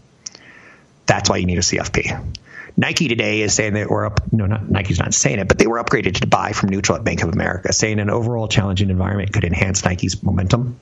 That's 1.08 1.30
why 1.30 1.38
you 1.38 1.47
need 1.47 1.58
a 1.58 1.62
CFP. 1.62 2.38
Nike 2.78 3.08
today 3.08 3.41
is 3.41 3.54
saying 3.54 3.74
that 3.74 3.89
we're 3.89 4.06
up. 4.06 4.32
No, 4.32 4.45
not 4.45 4.69
Nike's 4.69 5.00
not 5.00 5.13
saying 5.13 5.39
it, 5.39 5.47
but 5.47 5.58
they 5.58 5.67
were 5.67 5.84
upgraded 5.84 6.21
to 6.21 6.28
buy 6.28 6.52
from 6.52 6.69
neutral 6.69 6.97
at 6.97 7.04
Bank 7.04 7.24
of 7.24 7.30
America, 7.30 7.74
saying 7.74 8.00
an 8.00 8.10
overall 8.10 8.47
challenging 8.47 8.89
environment 8.91 9.34
could 9.34 9.43
enhance 9.43 9.84
Nike's 9.84 10.21
momentum 10.21 10.80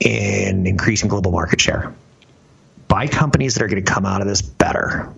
in 0.00 0.66
increasing 0.66 1.08
global 1.08 1.32
market 1.32 1.60
share. 1.60 1.94
Buy 2.88 3.06
companies 3.06 3.54
that 3.54 3.62
are 3.62 3.68
going 3.68 3.84
to 3.84 3.92
come 3.92 4.06
out 4.06 4.22
of 4.22 4.26
this 4.26 4.42
better. 4.42 5.12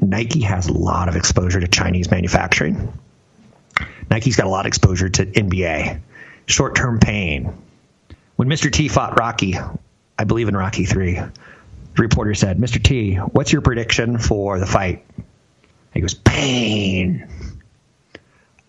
Nike 0.00 0.40
has 0.42 0.68
a 0.68 0.72
lot 0.72 1.08
of 1.08 1.16
exposure 1.16 1.60
to 1.60 1.68
Chinese 1.68 2.10
manufacturing. 2.10 2.92
Nike's 4.10 4.36
got 4.36 4.46
a 4.46 4.50
lot 4.50 4.66
of 4.66 4.68
exposure 4.68 5.08
to 5.08 5.26
NBA, 5.26 6.00
short 6.46 6.76
term 6.76 6.98
pain. 6.98 7.52
When 8.36 8.48
Mr. 8.48 8.70
T 8.70 8.88
fought 8.88 9.18
Rocky, 9.18 9.56
I 10.18 10.24
believe 10.24 10.48
in 10.48 10.56
Rocky 10.56 10.84
3, 10.84 11.14
the 11.14 12.02
reporter 12.02 12.34
said, 12.34 12.58
Mr. 12.58 12.82
T, 12.82 13.14
what's 13.14 13.52
your 13.52 13.62
prediction 13.62 14.18
for 14.18 14.58
the 14.58 14.66
fight? 14.66 15.04
He 15.94 16.00
goes, 16.00 16.14
pain. 16.14 17.26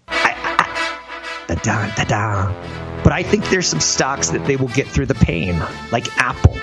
da 0.07 1.55
da 1.55 1.95
da 1.95 2.03
da. 2.05 3.03
But 3.03 3.13
I 3.13 3.23
think 3.23 3.49
there's 3.49 3.67
some 3.67 3.79
stocks 3.79 4.29
that 4.29 4.45
they 4.45 4.55
will 4.55 4.69
get 4.69 4.87
through 4.87 5.05
the 5.07 5.15
pain, 5.15 5.59
like 5.91 6.07
Apple. 6.17 6.57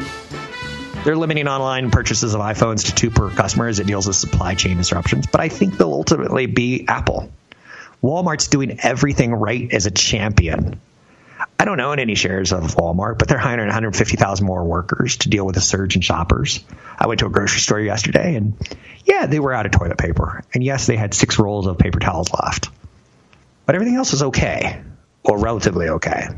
They're 1.04 1.16
limiting 1.16 1.48
online 1.48 1.90
purchases 1.90 2.32
of 2.32 2.40
iPhones 2.40 2.86
to 2.86 2.94
two 2.94 3.10
per 3.10 3.28
customer 3.28 3.68
as 3.68 3.78
it 3.78 3.86
deals 3.86 4.06
with 4.06 4.16
supply 4.16 4.54
chain 4.54 4.78
disruptions, 4.78 5.26
but 5.26 5.42
I 5.42 5.50
think 5.50 5.76
they'll 5.76 5.92
ultimately 5.92 6.46
be 6.46 6.86
Apple. 6.88 7.30
Walmart's 8.02 8.48
doing 8.48 8.80
everything 8.82 9.34
right 9.34 9.70
as 9.70 9.84
a 9.84 9.90
champion. 9.90 10.80
I 11.60 11.66
don't 11.66 11.78
own 11.80 11.98
any 11.98 12.14
shares 12.14 12.54
of 12.54 12.74
Walmart, 12.76 13.18
but 13.18 13.28
they're 13.28 13.36
hiring 13.36 13.66
150,000 13.66 14.46
more 14.46 14.64
workers 14.64 15.18
to 15.18 15.28
deal 15.28 15.44
with 15.44 15.56
the 15.56 15.60
surge 15.60 15.94
in 15.94 16.00
shoppers. 16.00 16.64
I 16.98 17.06
went 17.06 17.20
to 17.20 17.26
a 17.26 17.30
grocery 17.30 17.60
store 17.60 17.80
yesterday 17.80 18.36
and 18.36 18.54
yeah, 19.04 19.26
they 19.26 19.40
were 19.40 19.52
out 19.52 19.66
of 19.66 19.72
toilet 19.72 19.98
paper. 19.98 20.42
And 20.54 20.64
yes, 20.64 20.86
they 20.86 20.96
had 20.96 21.12
six 21.12 21.38
rolls 21.38 21.66
of 21.66 21.76
paper 21.76 21.98
towels 21.98 22.32
left. 22.32 22.70
But 23.66 23.74
everything 23.74 23.96
else 23.96 24.12
was 24.12 24.22
okay, 24.22 24.80
or 25.22 25.38
relatively 25.38 25.88
okay 25.90 26.28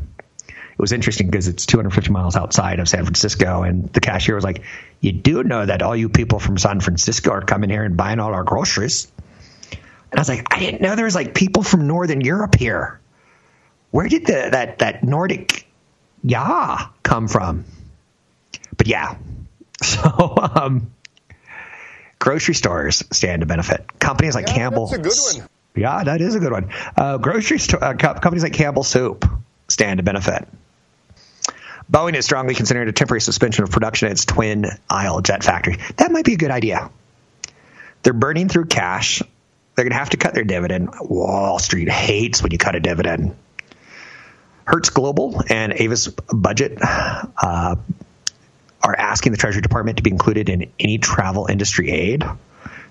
it 0.77 0.81
was 0.81 0.91
interesting 0.91 1.27
because 1.27 1.47
it's 1.47 1.65
250 1.65 2.11
miles 2.11 2.35
outside 2.35 2.79
of 2.79 2.87
San 2.87 3.03
Francisco, 3.03 3.63
and 3.63 3.91
the 3.93 3.99
cashier 3.99 4.35
was 4.35 4.43
like, 4.43 4.61
"You 5.01 5.11
do 5.11 5.43
know 5.43 5.65
that 5.65 5.81
all 5.81 5.95
you 5.95 6.07
people 6.07 6.37
from 6.37 6.59
San 6.59 6.81
Francisco 6.81 7.31
are 7.31 7.41
coming 7.41 7.71
here 7.71 7.83
and 7.83 7.97
buying 7.97 8.19
all 8.19 8.31
our 8.35 8.43
groceries." 8.43 9.11
And 9.71 10.19
I 10.19 10.21
was 10.21 10.29
like, 10.29 10.45
"I 10.55 10.59
didn't 10.59 10.81
know 10.81 10.95
there 10.95 11.05
was 11.05 11.15
like 11.15 11.33
people 11.33 11.63
from 11.63 11.87
Northern 11.87 12.21
Europe 12.21 12.53
here. 12.53 12.99
Where 13.89 14.07
did 14.07 14.27
the, 14.27 14.49
that 14.51 14.77
that 14.77 15.03
Nordic 15.03 15.67
yeah 16.21 16.89
come 17.01 17.27
from?" 17.27 17.65
But 18.77 18.85
yeah, 18.85 19.17
so 19.81 20.35
um, 20.37 20.91
grocery 22.19 22.53
stores 22.53 23.03
stand 23.11 23.39
to 23.39 23.47
benefit. 23.47 23.97
Companies 23.97 24.35
like 24.35 24.47
yeah, 24.47 24.53
Campbell. 24.53 24.87
That's 24.89 24.99
a 24.99 25.33
good 25.33 25.39
one. 25.41 25.49
Yeah, 25.75 26.03
that 26.03 26.21
is 26.21 26.35
a 26.35 26.39
good 26.39 26.51
one. 26.51 26.69
Uh, 26.95 27.17
grocery 27.17 27.57
store 27.57 27.83
uh, 27.83 27.95
companies 27.95 28.43
like 28.43 28.53
Campbell 28.53 28.83
Soup 28.83 29.25
stand 29.67 29.97
to 29.97 30.03
benefit. 30.03 30.47
Boeing 31.91 32.15
is 32.15 32.25
strongly 32.25 32.53
considering 32.53 32.89
a 32.89 32.91
temporary 32.91 33.21
suspension 33.21 33.63
of 33.63 33.71
production 33.71 34.07
at 34.07 34.13
its 34.13 34.25
Twin 34.25 34.65
Isle 34.89 35.21
jet 35.21 35.43
factory. 35.43 35.77
That 35.97 36.11
might 36.11 36.25
be 36.25 36.33
a 36.33 36.37
good 36.37 36.51
idea. 36.51 36.89
They're 38.03 38.13
burning 38.13 38.49
through 38.49 38.65
cash. 38.65 39.21
They're 39.75 39.85
going 39.85 39.93
to 39.93 39.97
have 39.97 40.09
to 40.09 40.17
cut 40.17 40.33
their 40.33 40.43
dividend. 40.43 40.89
Wall 41.01 41.59
Street 41.59 41.89
hates 41.89 42.43
when 42.43 42.51
you 42.51 42.57
cut 42.57 42.75
a 42.75 42.79
dividend. 42.79 43.35
Hertz 44.65 44.89
Global 44.89 45.41
and 45.49 45.71
Avis 45.73 46.07
Budget 46.07 46.77
uh, 46.81 47.75
are 48.83 48.95
asking 48.97 49.31
the 49.31 49.37
Treasury 49.37 49.61
Department 49.61 49.97
to 49.97 50.03
be 50.03 50.09
included 50.09 50.49
in 50.49 50.71
any 50.77 50.97
travel 50.97 51.47
industry 51.49 51.89
aid. 51.89 52.25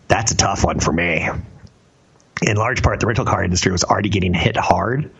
That's 0.09 0.33
a 0.33 0.37
tough 0.37 0.65
one 0.65 0.81
for 0.81 0.93
me. 0.93 1.29
In 2.41 2.57
large 2.57 2.83
part, 2.83 3.01
the 3.01 3.07
rental 3.07 3.27
car 3.27 3.45
industry 3.45 3.73
was 3.73 3.85
already 3.85 4.09
getting 4.09 4.33
hit 4.33 4.57
hard 4.57 5.11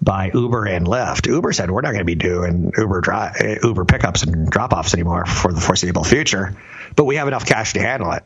by 0.00 0.30
Uber 0.32 0.66
and 0.66 0.86
Lyft. 0.86 1.26
Uber 1.26 1.52
said 1.52 1.70
we're 1.70 1.80
not 1.80 1.90
going 1.90 2.00
to 2.00 2.04
be 2.04 2.14
doing 2.14 2.72
Uber 2.76 3.00
dri- 3.00 3.58
Uber 3.62 3.84
pickups 3.84 4.22
and 4.22 4.48
drop 4.50 4.72
offs 4.72 4.94
anymore 4.94 5.26
for 5.26 5.52
the 5.52 5.60
foreseeable 5.60 6.04
future, 6.04 6.56
but 6.96 7.04
we 7.04 7.16
have 7.16 7.28
enough 7.28 7.44
cash 7.46 7.72
to 7.74 7.80
handle 7.80 8.12
it. 8.12 8.24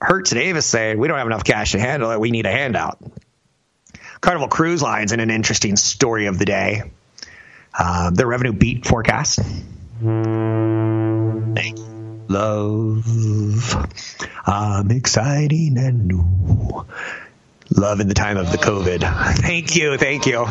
Hertz 0.00 0.32
and 0.32 0.40
Avis 0.40 0.66
say 0.66 0.94
we 0.94 1.08
don't 1.08 1.18
have 1.18 1.26
enough 1.26 1.44
cash 1.44 1.72
to 1.72 1.78
handle 1.78 2.10
it. 2.10 2.20
We 2.20 2.30
need 2.30 2.46
a 2.46 2.50
handout. 2.50 2.98
Carnival 4.20 4.48
Cruise 4.48 4.82
Lines 4.82 5.12
in 5.12 5.20
an 5.20 5.30
interesting 5.30 5.76
story 5.76 6.26
of 6.26 6.38
the 6.38 6.44
day. 6.44 6.82
Uh, 7.78 8.10
their 8.10 8.26
revenue 8.26 8.52
beat 8.52 8.86
forecast. 8.86 9.38
Love, 12.28 13.06
um, 14.46 14.90
exciting 14.90 15.78
and 15.78 16.06
new. 16.06 16.86
Love 17.76 18.00
in 18.00 18.08
the 18.08 18.14
time 18.14 18.36
of 18.36 18.52
the 18.52 18.58
COVID. 18.58 19.00
Thank 19.38 19.76
you, 19.76 19.96
thank 19.96 20.26
you 20.26 20.46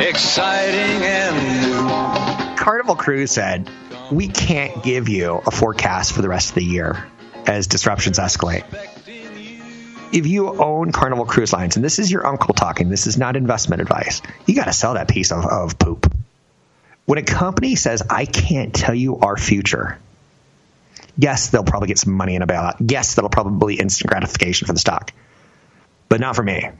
exciting 0.00 1.02
and 1.02 1.62
new. 1.62 2.56
Carnival 2.56 2.96
Cruise 2.96 3.30
said, 3.30 3.70
We 4.10 4.28
can't 4.28 4.82
give 4.82 5.08
you 5.08 5.40
a 5.46 5.50
forecast 5.50 6.12
for 6.12 6.22
the 6.22 6.28
rest 6.28 6.50
of 6.50 6.54
the 6.56 6.64
year 6.64 7.08
as 7.46 7.66
disruptions 7.66 8.18
escalate. 8.18 8.64
If 10.12 10.26
you 10.26 10.48
own 10.48 10.92
Carnival 10.92 11.26
Cruise 11.26 11.52
Lines, 11.52 11.76
and 11.76 11.84
this 11.84 11.98
is 11.98 12.10
your 12.10 12.26
uncle 12.26 12.54
talking, 12.54 12.88
this 12.88 13.06
is 13.06 13.18
not 13.18 13.36
investment 13.36 13.82
advice, 13.82 14.22
you 14.46 14.54
got 14.54 14.64
to 14.64 14.72
sell 14.72 14.94
that 14.94 15.08
piece 15.08 15.32
of, 15.32 15.44
of 15.44 15.78
poop. 15.78 16.12
When 17.04 17.18
a 17.18 17.22
company 17.22 17.74
says, 17.74 18.02
I 18.08 18.24
can't 18.24 18.74
tell 18.74 18.94
you 18.94 19.18
our 19.18 19.36
future, 19.36 19.98
yes, 21.16 21.48
they'll 21.48 21.64
probably 21.64 21.88
get 21.88 21.98
some 21.98 22.14
money 22.14 22.34
in 22.34 22.42
a 22.42 22.46
bailout. 22.46 22.76
Yes, 22.90 23.14
that'll 23.14 23.30
probably 23.30 23.74
instant 23.74 24.10
gratification 24.10 24.66
for 24.66 24.72
the 24.72 24.78
stock, 24.78 25.12
but 26.08 26.20
not 26.20 26.36
for 26.36 26.42
me. 26.42 26.70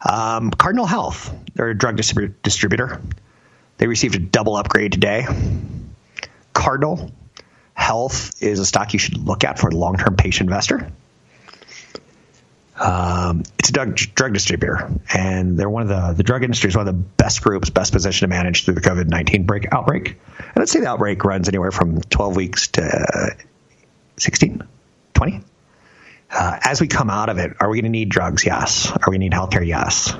Um, 0.00 0.50
Cardinal 0.50 0.86
Health, 0.86 1.34
they're 1.54 1.70
a 1.70 1.76
drug 1.76 1.96
distrib- 1.96 2.34
distributor. 2.42 3.00
They 3.78 3.86
received 3.86 4.14
a 4.16 4.18
double 4.18 4.56
upgrade 4.56 4.92
today. 4.92 5.26
Cardinal 6.52 7.12
Health 7.74 8.42
is 8.42 8.58
a 8.58 8.66
stock 8.66 8.92
you 8.92 8.98
should 8.98 9.18
look 9.18 9.44
at 9.44 9.58
for 9.58 9.68
a 9.68 9.74
long 9.74 9.96
term 9.96 10.16
patient 10.16 10.48
investor. 10.48 10.90
Um, 12.76 13.42
it's 13.58 13.70
a 13.70 13.72
drug, 13.72 13.96
drug 13.96 14.34
distributor, 14.34 14.88
and 15.12 15.58
they're 15.58 15.70
one 15.70 15.82
of 15.82 15.88
the 15.88 16.14
the 16.14 16.22
drug 16.22 16.44
industry 16.44 16.68
is 16.68 16.76
one 16.76 16.86
of 16.86 16.94
the 16.94 17.00
best 17.00 17.42
groups, 17.42 17.70
best 17.70 17.92
positioned 17.92 18.30
to 18.30 18.36
manage 18.36 18.64
through 18.64 18.74
the 18.74 18.80
COVID 18.80 19.08
nineteen 19.08 19.44
break 19.44 19.72
outbreak. 19.72 20.16
And 20.38 20.56
let's 20.56 20.70
say 20.70 20.80
the 20.80 20.86
outbreak 20.86 21.24
runs 21.24 21.48
anywhere 21.48 21.72
from 21.72 22.00
twelve 22.02 22.36
weeks 22.36 22.68
to 22.68 23.36
16, 24.18 24.62
20. 25.14 25.40
Uh, 26.30 26.58
as 26.62 26.80
we 26.80 26.86
come 26.86 27.10
out 27.10 27.28
of 27.28 27.38
it, 27.38 27.56
are 27.60 27.70
we 27.70 27.78
going 27.78 27.90
to 27.90 27.98
need 27.98 28.10
drugs? 28.10 28.44
Yes. 28.44 28.90
Are 28.90 29.10
we 29.10 29.18
going 29.18 29.20
to 29.20 29.28
need 29.28 29.32
healthcare? 29.32 29.66
Yes. 29.66 30.14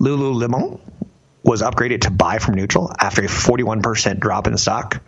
Lululemon 0.00 0.80
was 1.42 1.62
upgraded 1.62 2.02
to 2.02 2.10
buy 2.10 2.38
from 2.38 2.54
neutral 2.54 2.90
after 2.98 3.22
a 3.22 3.28
41% 3.28 4.18
drop 4.18 4.46
in 4.46 4.56
stock. 4.56 5.02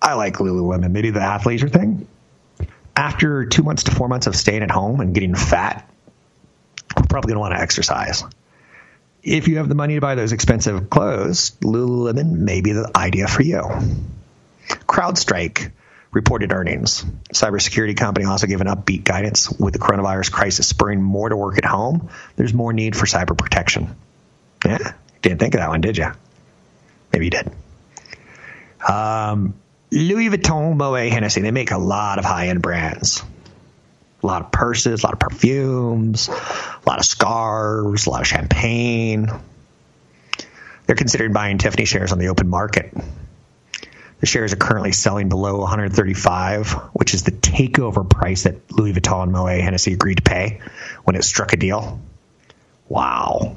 I 0.00 0.14
like 0.14 0.34
Lululemon. 0.34 0.90
Maybe 0.90 1.10
the 1.10 1.20
athleisure 1.20 1.70
thing. 1.70 2.06
After 2.94 3.46
two 3.46 3.62
months 3.62 3.84
to 3.84 3.90
four 3.92 4.08
months 4.08 4.26
of 4.26 4.36
staying 4.36 4.62
at 4.62 4.70
home 4.70 5.00
and 5.00 5.14
getting 5.14 5.34
fat, 5.34 5.90
we're 6.96 7.04
probably 7.04 7.30
going 7.30 7.36
to 7.36 7.40
want 7.40 7.54
to 7.54 7.60
exercise. 7.60 8.24
If 9.22 9.48
you 9.48 9.58
have 9.58 9.68
the 9.68 9.74
money 9.74 9.94
to 9.94 10.00
buy 10.00 10.14
those 10.14 10.32
expensive 10.32 10.90
clothes, 10.90 11.52
Lululemon 11.62 12.32
may 12.32 12.60
be 12.60 12.72
the 12.72 12.90
idea 12.94 13.26
for 13.26 13.42
you. 13.42 13.62
CrowdStrike 14.68 15.72
reported 16.12 16.52
earnings. 16.52 17.04
Cybersecurity 17.32 17.96
company 17.96 18.26
also 18.26 18.46
given 18.46 18.66
upbeat 18.66 19.04
guidance 19.04 19.50
with 19.50 19.74
the 19.74 19.78
coronavirus 19.78 20.32
crisis 20.32 20.66
spurring 20.66 21.02
more 21.02 21.28
to 21.28 21.36
work 21.36 21.58
at 21.58 21.64
home. 21.64 22.10
There's 22.36 22.52
more 22.52 22.72
need 22.72 22.96
for 22.96 23.06
cyber 23.06 23.36
protection. 23.36 23.94
Yeah, 24.64 24.92
didn't 25.22 25.38
think 25.38 25.54
of 25.54 25.60
that 25.60 25.68
one, 25.68 25.80
did 25.80 25.96
you? 25.96 26.12
Maybe 27.12 27.26
you 27.26 27.30
did. 27.30 27.52
Um, 28.86 29.54
Louis 29.90 30.28
Vuitton, 30.28 30.76
Moet, 30.76 31.12
Hennessy, 31.12 31.40
they 31.42 31.50
make 31.50 31.70
a 31.70 31.78
lot 31.78 32.18
of 32.18 32.24
high 32.24 32.48
end 32.48 32.62
brands. 32.62 33.22
A 34.22 34.26
lot 34.26 34.42
of 34.42 34.52
purses, 34.52 35.02
a 35.02 35.06
lot 35.06 35.14
of 35.14 35.18
perfumes, 35.18 36.28
a 36.28 36.82
lot 36.86 36.98
of 36.98 37.06
scarves, 37.06 38.06
a 38.06 38.10
lot 38.10 38.20
of 38.20 38.26
champagne. 38.26 39.30
They're 40.86 40.96
considering 40.96 41.32
buying 41.32 41.58
Tiffany 41.58 41.86
shares 41.86 42.12
on 42.12 42.18
the 42.18 42.28
open 42.28 42.48
market. 42.48 42.92
The 44.20 44.26
shares 44.26 44.52
are 44.52 44.56
currently 44.56 44.92
selling 44.92 45.30
below 45.30 45.58
135, 45.60 46.72
which 46.92 47.14
is 47.14 47.22
the 47.22 47.32
takeover 47.32 48.08
price 48.08 48.44
that 48.44 48.70
Louis 48.70 48.92
Vuitton 48.92 49.24
and 49.24 49.32
Moet 49.32 49.60
Hennessy 49.60 49.94
agreed 49.94 50.16
to 50.16 50.22
pay 50.22 50.60
when 51.04 51.16
it 51.16 51.24
struck 51.24 51.54
a 51.54 51.56
deal. 51.56 52.00
Wow. 52.88 53.56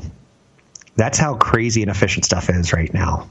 That's 0.96 1.18
how 1.18 1.36
crazy 1.36 1.82
and 1.82 1.92
efficient 1.92 2.24
stuff 2.24 2.50
is 2.50 2.72
right 2.72 2.94
now. 2.94 3.30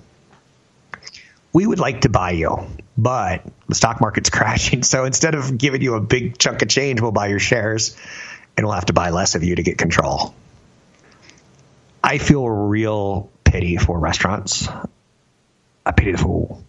We 1.54 1.66
would 1.66 1.78
like 1.78 2.02
to 2.02 2.08
buy 2.08 2.32
you, 2.32 2.66
but 2.98 3.44
the 3.68 3.74
stock 3.74 4.00
market's 4.00 4.30
crashing. 4.30 4.82
So 4.82 5.04
instead 5.04 5.34
of 5.34 5.56
giving 5.56 5.80
you 5.80 5.94
a 5.94 6.00
big 6.00 6.36
chunk 6.38 6.60
of 6.60 6.68
change, 6.68 7.00
we'll 7.00 7.12
buy 7.12 7.28
your 7.28 7.38
shares 7.38 7.96
and 8.56 8.66
we'll 8.66 8.74
have 8.74 8.86
to 8.86 8.92
buy 8.92 9.10
less 9.10 9.34
of 9.34 9.42
you 9.42 9.54
to 9.54 9.62
get 9.62 9.78
control. 9.78 10.34
I 12.04 12.18
feel 12.18 12.46
real 12.46 13.30
pity 13.44 13.78
for 13.78 13.98
restaurants. 13.98 14.68
I 15.86 15.92
pity 15.92 16.12
the 16.12 16.18
fool. 16.18 16.62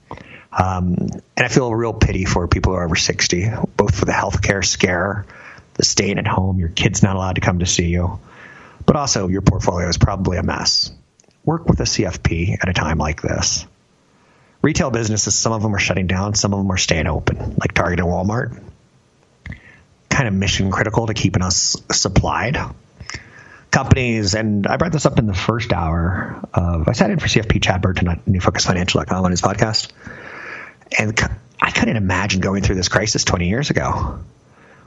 Um, 0.58 0.96
and 1.36 1.46
I 1.46 1.48
feel 1.48 1.68
a 1.68 1.76
real 1.76 1.94
pity 1.94 2.26
for 2.26 2.48
people 2.48 2.74
who 2.74 2.78
are 2.78 2.86
over 2.86 2.96
60, 2.96 3.50
both 3.76 3.96
for 3.96 4.06
the 4.06 4.12
healthcare 4.12 4.64
scare, 4.64 5.26
the 5.74 5.84
staying 5.84 6.20
at 6.20 6.28
home, 6.28 6.60
your 6.60 6.70
kid's 6.70 7.02
not 7.02 7.16
allowed 7.16 7.36
to 7.36 7.42
come 7.42 7.60
to 7.60 7.66
see 7.66 7.88
you, 7.88 8.20
but 8.86 8.96
also 8.96 9.28
your 9.28 9.42
portfolio 9.42 9.88
is 9.88 9.98
probably 9.98 10.38
a 10.38 10.44
mess. 10.44 10.92
Work 11.44 11.68
with 11.68 11.80
a 11.80 11.84
CFP 11.84 12.58
at 12.62 12.70
a 12.70 12.74
time 12.74 12.98
like 13.00 13.22
this. 13.22 13.66
Retail 14.62 14.92
businesses, 14.92 15.36
some 15.36 15.52
of 15.52 15.62
them 15.62 15.76
are 15.76 15.80
shutting 15.80 16.08
down, 16.08 16.36
some 16.36 16.54
of 16.54 16.60
them 16.60 16.72
are 16.72 16.78
staying 16.78 17.08
open, 17.08 17.56
like 17.60 17.74
Target 17.74 18.00
and 18.00 18.08
Walmart. 18.08 18.62
Kind 20.10 20.28
of 20.28 20.34
mission 20.34 20.72
critical 20.72 21.08
to 21.08 21.14
keeping 21.14 21.42
us 21.42 21.76
supplied 21.92 22.58
companies, 23.74 24.36
and 24.36 24.68
I 24.68 24.78
brought 24.78 24.92
this 24.94 25.06
up 25.06 25.20
in 25.20 25.26
the 25.26 25.34
first 25.34 25.74
hour 25.74 26.40
of, 26.54 26.88
I 26.88 26.94
sat 26.94 27.10
in 27.10 27.20
for 27.20 27.28
CFP 27.28 27.62
Chad 27.62 27.82
Burton 27.82 28.08
at 28.08 28.24
newfocusfinancial.com 28.26 29.26
on 29.26 29.32
his 29.32 29.42
podcast. 29.42 29.92
And 30.98 31.20
I 31.62 31.72
couldn't 31.72 31.98
imagine 31.98 32.42
going 32.42 32.64
through 32.64 32.76
this 32.76 32.90
crisis 32.90 33.24
20 33.24 33.48
years 33.48 33.70
ago. 33.70 34.20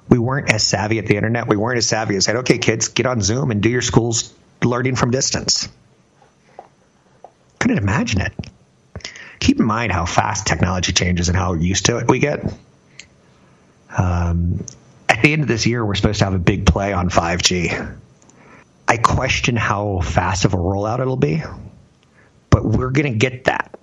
We 0.08 0.18
weren't 0.18 0.52
as 0.52 0.62
savvy 0.64 0.98
at 0.98 1.06
the 1.06 1.16
internet. 1.16 1.48
We 1.48 1.56
weren't 1.56 1.78
as 1.78 1.86
savvy 1.86 2.16
as 2.16 2.24
said, 2.24 2.36
okay, 2.36 2.58
kids, 2.58 2.88
get 2.88 3.06
on 3.06 3.20
Zoom 3.20 3.50
and 3.50 3.62
do 3.62 3.68
your 3.68 3.82
school's 3.82 4.32
learning 4.62 4.96
from 4.96 5.10
distance. 5.10 5.68
Couldn't 7.58 7.78
imagine 7.78 8.20
it. 8.20 8.32
Keep 9.40 9.60
in 9.60 9.66
mind 9.66 9.92
how 9.92 10.06
fast 10.06 10.46
technology 10.46 10.92
changes 10.92 11.28
and 11.28 11.36
how 11.36 11.54
used 11.54 11.86
to 11.86 11.98
it 11.98 12.08
we 12.08 12.20
get. 12.20 12.44
Um, 13.96 14.64
at 15.08 15.22
the 15.22 15.32
end 15.32 15.42
of 15.42 15.48
this 15.48 15.66
year, 15.66 15.84
we're 15.84 15.94
supposed 15.94 16.20
to 16.20 16.24
have 16.24 16.34
a 16.34 16.38
big 16.38 16.66
play 16.66 16.92
on 16.92 17.10
5G 17.10 17.96
I 18.88 18.98
question 18.98 19.56
how 19.56 20.00
fast 20.00 20.44
of 20.44 20.54
a 20.54 20.56
rollout 20.56 21.00
it'll 21.00 21.16
be, 21.16 21.42
but 22.50 22.64
we're 22.64 22.90
going 22.90 23.12
to 23.12 23.18
get 23.18 23.44
that. 23.44 23.74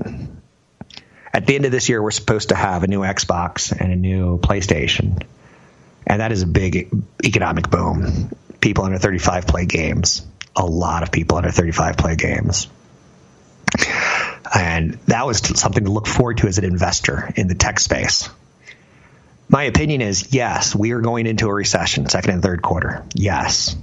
At 1.33 1.47
the 1.47 1.55
end 1.55 1.65
of 1.65 1.71
this 1.71 1.89
year, 1.89 2.01
we're 2.01 2.11
supposed 2.11 2.49
to 2.49 2.55
have 2.55 2.83
a 2.83 2.87
new 2.87 2.99
Xbox 2.99 3.71
and 3.71 3.91
a 3.91 3.95
new 3.95 4.37
PlayStation, 4.37 5.23
and 6.05 6.21
that 6.21 6.31
is 6.31 6.43
a 6.43 6.47
big 6.47 6.89
economic 7.23 7.69
boom. 7.69 8.31
People 8.61 8.83
under 8.85 8.99
35 8.99 9.47
play 9.47 9.65
games. 9.65 10.25
A 10.55 10.65
lot 10.65 11.01
of 11.01 11.11
people 11.11 11.37
under 11.37 11.49
35 11.49 11.97
play 11.97 12.15
games. 12.15 12.67
And 14.55 14.99
that 15.07 15.25
was 15.25 15.39
something 15.59 15.85
to 15.85 15.91
look 15.91 16.05
forward 16.05 16.37
to 16.37 16.47
as 16.47 16.59
an 16.59 16.65
investor 16.65 17.33
in 17.35 17.47
the 17.47 17.55
tech 17.55 17.79
space. 17.79 18.29
My 19.49 19.63
opinion 19.63 20.01
is 20.01 20.33
yes, 20.33 20.75
we 20.75 20.91
are 20.91 21.01
going 21.01 21.25
into 21.25 21.47
a 21.47 21.53
recession, 21.53 22.07
second 22.07 22.31
and 22.31 22.43
third 22.43 22.61
quarter. 22.61 23.03
Yes 23.15 23.75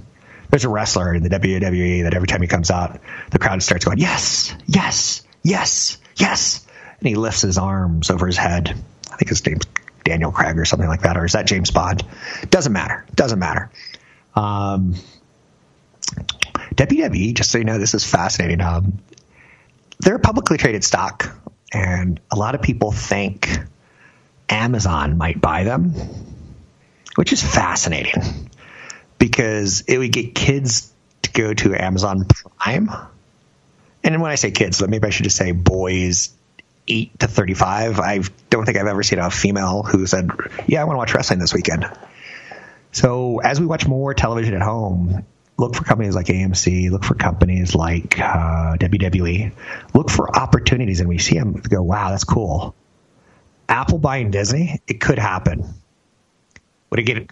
there's 0.51 0.65
a 0.65 0.69
wrestler 0.69 1.15
in 1.15 1.23
the 1.23 1.29
WWE 1.29 2.03
that 2.03 2.13
every 2.13 2.27
time 2.27 2.41
he 2.41 2.47
comes 2.47 2.69
out, 2.69 2.99
the 3.31 3.39
crowd 3.39 3.63
starts 3.63 3.85
going, 3.85 3.97
yes, 3.97 4.53
yes, 4.67 5.23
yes, 5.41 5.97
yes. 6.17 6.67
And 7.01 7.09
he 7.09 7.15
lifts 7.15 7.41
his 7.41 7.57
arms 7.57 8.09
over 8.09 8.27
his 8.27 8.37
head. 8.37 8.69
I 9.11 9.15
think 9.17 9.29
his 9.29 9.45
name's 9.45 9.65
Daniel 10.03 10.31
Craig 10.31 10.57
or 10.57 10.65
something 10.65 10.87
like 10.87 11.01
that. 11.01 11.17
Or 11.17 11.25
is 11.25 11.33
that 11.33 11.47
James 11.47 11.71
Bond? 11.71 12.05
Doesn't 12.49 12.71
matter. 12.71 13.05
Doesn't 13.13 13.39
matter. 13.39 13.71
Um, 14.35 14.95
WWE, 16.75 17.33
just 17.33 17.51
so 17.51 17.57
you 17.57 17.63
know, 17.63 17.77
this 17.77 17.93
is 17.93 18.03
fascinating. 18.03 18.61
Um, 18.61 18.99
they're 19.99 20.15
a 20.15 20.19
publicly 20.19 20.57
traded 20.57 20.83
stock, 20.83 21.35
and 21.73 22.19
a 22.31 22.35
lot 22.35 22.55
of 22.55 22.61
people 22.61 22.91
think 22.91 23.49
Amazon 24.49 25.17
might 25.17 25.39
buy 25.41 25.63
them, 25.63 25.93
which 27.15 27.33
is 27.33 27.41
fascinating 27.41 28.49
because 29.17 29.81
it 29.81 29.97
would 29.97 30.11
get 30.11 30.33
kids 30.33 30.91
to 31.23 31.31
go 31.31 31.53
to 31.53 31.75
Amazon 31.75 32.25
Prime. 32.25 32.89
And 34.03 34.21
when 34.21 34.31
I 34.31 34.35
say 34.35 34.51
kids, 34.51 34.85
maybe 34.85 35.07
I 35.07 35.11
should 35.11 35.25
just 35.25 35.37
say 35.37 35.51
boys 35.51 36.35
8 36.87 37.19
to 37.19 37.27
35. 37.27 37.99
I 37.99 38.21
don't 38.49 38.65
think 38.65 38.77
I've 38.77 38.87
ever 38.87 39.03
seen 39.03 39.19
a 39.19 39.29
female 39.29 39.83
who 39.83 40.05
said, 40.05 40.29
Yeah, 40.67 40.81
I 40.81 40.83
want 40.85 40.95
to 40.95 40.97
watch 40.97 41.13
wrestling 41.13 41.39
this 41.39 41.53
weekend. 41.53 41.85
So 42.91 43.39
as 43.39 43.59
we 43.59 43.65
watch 43.65 43.87
more 43.87 44.13
television 44.13 44.53
at 44.53 44.61
home, 44.61 45.25
look 45.57 45.75
for 45.75 45.83
companies 45.83 46.15
like 46.15 46.25
AMC, 46.27 46.89
look 46.91 47.03
for 47.03 47.15
companies 47.15 47.73
like 47.75 48.19
uh, 48.19 48.75
WWE, 48.77 49.53
look 49.93 50.09
for 50.09 50.35
opportunities, 50.35 50.99
and 50.99 51.07
we 51.07 51.17
see 51.17 51.37
them 51.37 51.53
go, 51.53 51.81
wow, 51.81 52.09
that's 52.09 52.23
cool. 52.23 52.75
Apple 53.69 53.99
buying 53.99 54.31
Disney, 54.31 54.81
it 54.87 54.99
could 54.99 55.19
happen. 55.19 55.73
Would 56.89 56.99
it 56.99 57.03
get 57.03 57.31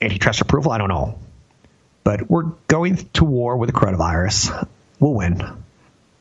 antitrust 0.00 0.40
approval? 0.40 0.72
I 0.72 0.78
don't 0.78 0.88
know. 0.88 1.18
But 2.04 2.30
we're 2.30 2.52
going 2.68 2.96
to 3.14 3.24
war 3.24 3.56
with 3.56 3.70
the 3.70 3.78
coronavirus. 3.78 4.68
We'll 5.00 5.14
win. 5.14 5.42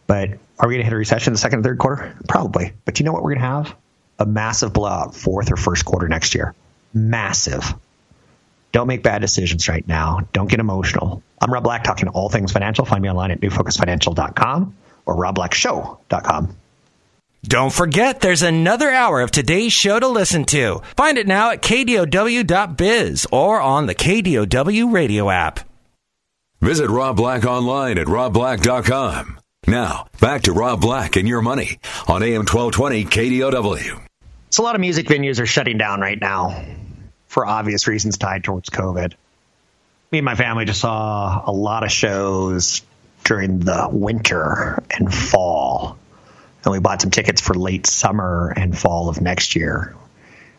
But 0.08 0.40
are 0.60 0.68
we 0.68 0.76
going 0.76 0.82
to 0.82 0.86
hit 0.86 0.94
a 0.94 0.98
recession 0.98 1.32
in 1.32 1.34
the 1.34 1.40
second 1.40 1.60
and 1.60 1.66
third 1.66 1.80
quarter? 1.80 2.16
Probably. 2.28 2.74
But 2.86 3.00
you 3.00 3.06
know 3.06 3.12
what 3.12 3.24
we're 3.24 3.36
going 3.36 3.42
to 3.42 3.48
have? 3.48 3.76
A 4.20 4.26
massive 4.26 4.74
blowout 4.74 5.16
fourth 5.16 5.52
or 5.52 5.58
first 5.58 5.86
quarter 5.86 6.08
next 6.08 6.36
year. 6.36 6.54
Massive. 6.94 7.74
Don't 8.72 8.88
make 8.88 9.04
bad 9.04 9.20
decisions 9.22 9.68
right 9.68 9.88
now. 9.88 10.28
Don't 10.34 10.50
get 10.50 10.60
emotional. 10.60 11.22
I'm 11.42 11.52
Rob 11.52 11.64
Black 11.64 11.84
talking 11.84 12.08
all 12.10 12.30
things 12.30 12.52
financial. 12.52 12.86
Find 12.86 13.02
me 13.02 13.10
online 13.10 13.32
at 13.32 13.42
newfocusfinancial.com 13.42 14.76
or 15.06 15.16
robblackshow.com. 15.16 16.56
Don't 17.44 17.74
forget, 17.74 18.22
there's 18.22 18.42
another 18.42 18.90
hour 18.90 19.20
of 19.22 19.30
today's 19.30 19.74
show 19.74 20.00
to 20.00 20.08
listen 20.08 20.46
to. 20.46 20.82
Find 20.96 21.18
it 21.18 21.28
now 21.28 21.52
at 21.52 21.62
kdow.biz 21.62 23.28
or 23.32 23.60
on 23.60 23.86
the 23.86 23.96
KDOW 23.96 24.94
radio 24.94 25.30
app. 25.30 25.60
Visit 26.62 26.90
Rob 26.90 27.18
Black 27.18 27.44
online 27.44 27.98
at 27.98 28.08
robblack.com. 28.08 29.43
Now, 29.66 30.08
back 30.20 30.44
to 30.44 30.54
Rob 30.54 30.82
Black 30.82 31.16
and 31.16 31.28
your 31.28 31.42
money 31.42 31.80
on 32.08 32.22
AM 32.22 32.46
1220 32.46 33.06
KDOW. 33.06 34.02
So, 34.50 34.62
a 34.62 34.66
lot 34.66 34.76
of 34.76 34.82
music 34.82 35.08
venues 35.08 35.40
are 35.40 35.46
shutting 35.46 35.78
down 35.78 36.02
right 36.02 36.20
now 36.20 36.66
for 37.28 37.46
obvious 37.46 37.88
reasons 37.88 38.18
tied 38.18 38.44
towards 38.44 38.70
COVID. 38.70 39.14
Me 40.12 40.20
and 40.20 40.26
my 40.26 40.36
family 40.36 40.66
just 40.66 40.82
saw 40.82 41.44
a 41.46 41.52
lot 41.52 41.84
of 41.84 41.92
shows 41.92 42.82
during 43.24 43.60
the 43.60 43.88
winter 43.92 44.84
and 44.92 45.12
fall. 45.12 45.98
And 46.64 46.72
we 46.72 46.80
bought 46.80 47.02
some 47.02 47.12
tickets 47.12 47.42
for 47.42 47.56
late 47.56 47.88
summer 47.88 48.54
and 48.56 48.78
fall 48.78 49.10
of 49.10 49.22
next 49.22 49.56
year. 49.56 49.96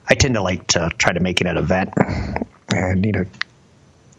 I 0.08 0.14
tend 0.14 0.34
to 0.34 0.42
like 0.42 0.66
to 0.68 0.90
try 0.98 1.12
to 1.12 1.20
make 1.20 1.40
it 1.40 1.46
an 1.46 1.56
event 1.56 1.90
and, 2.68 3.04
you 3.04 3.12
know, 3.12 3.24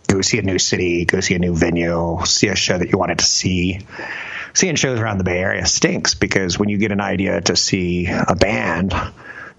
go 0.07 0.21
see 0.21 0.39
a 0.39 0.41
new 0.41 0.57
city, 0.57 1.05
go 1.05 1.19
see 1.19 1.35
a 1.35 1.39
new 1.39 1.55
venue, 1.55 2.19
see 2.25 2.47
a 2.47 2.55
show 2.55 2.77
that 2.77 2.89
you 2.89 2.97
wanted 2.97 3.19
to 3.19 3.25
see. 3.25 3.81
Seeing 4.55 4.75
shows 4.75 4.99
around 4.99 5.17
the 5.17 5.25
Bay 5.25 5.39
Area 5.39 5.65
stinks 5.65 6.13
because 6.13 6.57
when 6.57 6.69
you 6.69 6.77
get 6.77 6.91
an 6.91 7.01
idea 7.01 7.41
to 7.41 7.55
see 7.55 8.07
a 8.07 8.35
band, 8.35 8.93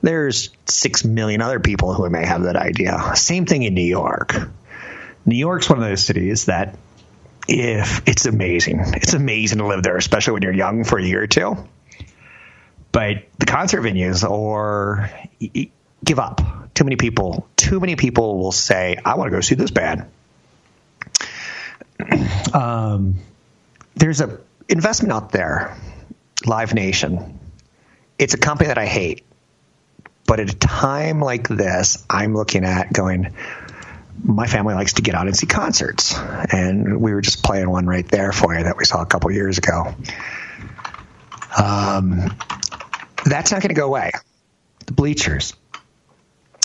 there's 0.02 0.50
six 0.64 1.04
million 1.04 1.42
other 1.42 1.60
people 1.60 1.92
who 1.92 2.08
may 2.08 2.24
have 2.24 2.44
that 2.44 2.56
idea. 2.56 3.12
Same 3.14 3.44
thing 3.44 3.62
in 3.62 3.74
New 3.74 3.84
York. 3.84 4.34
New 5.26 5.36
York's 5.36 5.68
one 5.68 5.82
of 5.82 5.88
those 5.88 6.02
cities 6.02 6.46
that 6.46 6.78
if 7.46 8.02
it's 8.08 8.24
amazing, 8.24 8.80
it's 8.94 9.12
amazing 9.12 9.58
to 9.58 9.66
live 9.66 9.82
there, 9.82 9.98
especially 9.98 10.32
when 10.32 10.42
you're 10.42 10.54
young 10.54 10.82
for 10.84 10.98
a 10.98 11.04
year 11.04 11.22
or 11.22 11.26
two. 11.26 11.56
But 12.90 13.24
the 13.38 13.46
concert 13.46 13.82
venues 13.82 14.28
or 14.28 15.10
give 16.02 16.18
up. 16.18 16.40
Too 16.72 16.84
many 16.84 16.96
people, 16.96 17.46
too 17.56 17.80
many 17.80 17.96
people 17.96 18.38
will 18.38 18.52
say, 18.52 18.98
I 19.04 19.16
want 19.16 19.30
to 19.30 19.36
go 19.36 19.40
see 19.42 19.54
this 19.56 19.70
band 19.70 20.06
um, 22.54 23.16
there's 23.94 24.20
a 24.20 24.38
investment 24.68 25.12
out 25.12 25.32
there, 25.32 25.76
Live 26.44 26.74
Nation. 26.74 27.38
It's 28.18 28.34
a 28.34 28.38
company 28.38 28.68
that 28.68 28.78
I 28.78 28.86
hate, 28.86 29.24
but 30.26 30.40
at 30.40 30.50
a 30.50 30.56
time 30.56 31.20
like 31.20 31.48
this, 31.48 32.04
I'm 32.08 32.34
looking 32.34 32.64
at 32.64 32.92
going. 32.92 33.34
My 34.24 34.46
family 34.46 34.74
likes 34.74 34.94
to 34.94 35.02
get 35.02 35.14
out 35.14 35.26
and 35.26 35.36
see 35.36 35.46
concerts, 35.46 36.16
and 36.16 37.00
we 37.00 37.12
were 37.12 37.20
just 37.20 37.44
playing 37.44 37.68
one 37.68 37.86
right 37.86 38.08
there 38.08 38.32
for 38.32 38.56
you 38.56 38.64
that 38.64 38.78
we 38.78 38.86
saw 38.86 39.02
a 39.02 39.06
couple 39.06 39.30
years 39.30 39.58
ago. 39.58 39.94
Um, 41.56 42.34
that's 43.26 43.52
not 43.52 43.60
going 43.60 43.74
to 43.74 43.74
go 43.74 43.86
away. 43.86 44.12
The 44.86 44.94
bleachers. 44.94 45.52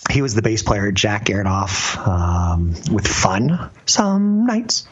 He 0.09 0.21
was 0.21 0.33
the 0.33 0.41
bass 0.41 0.63
player, 0.63 0.91
Jack 0.91 1.25
Antonoff, 1.25 1.95
um, 2.07 2.73
with 2.93 3.07
Fun 3.07 3.69
some 3.85 4.45
nights 4.45 4.87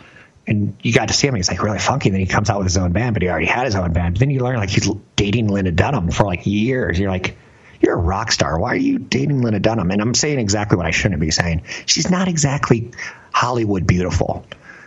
and 0.47 0.75
you 0.82 0.93
got 0.93 1.10
to 1.10 1.13
see 1.13 1.28
him. 1.28 1.36
He's 1.36 1.49
like 1.49 1.62
really 1.62 1.80
funky. 1.80 2.10
Then 2.10 2.19
he 2.19 2.25
comes 2.25 2.49
out 2.49 2.58
with 2.58 2.65
his 2.65 2.78
own 2.78 2.91
band, 2.91 3.13
but 3.13 3.21
he 3.21 3.30
already 3.30 3.45
had 3.45 3.65
his 3.65 3.75
own 3.75 3.93
band. 3.93 4.15
But 4.15 4.19
then 4.19 4.30
you 4.32 4.39
learn 4.39 4.58
like 4.58 4.69
he's 4.69 4.89
dating 5.15 5.47
Lena 5.47 5.71
Dunham 5.71 6.10
for 6.12 6.23
like 6.23 6.45
years. 6.45 6.97
You're 6.99 7.12
like, 7.12 7.38
You're 7.82 7.93
a 7.93 8.02
rock 8.02 8.32
star. 8.32 8.60
Why 8.60 8.69
are 8.69 8.75
you 8.75 8.99
dating 8.99 9.41
Lena 9.41 9.60
Dunham? 9.60 9.91
And 9.91 10.02
I'm 10.02 10.13
saying 10.13 10.39
exactly 10.39 10.78
what 10.78 10.86
I 10.86 10.91
shouldn't 10.91 11.21
be 11.21 11.32
saying. 11.32 11.63
She's 11.86 12.10
not 12.10 12.28
exactly 12.28 12.91
Hollywood 13.32 13.88
beautiful. 13.88 14.45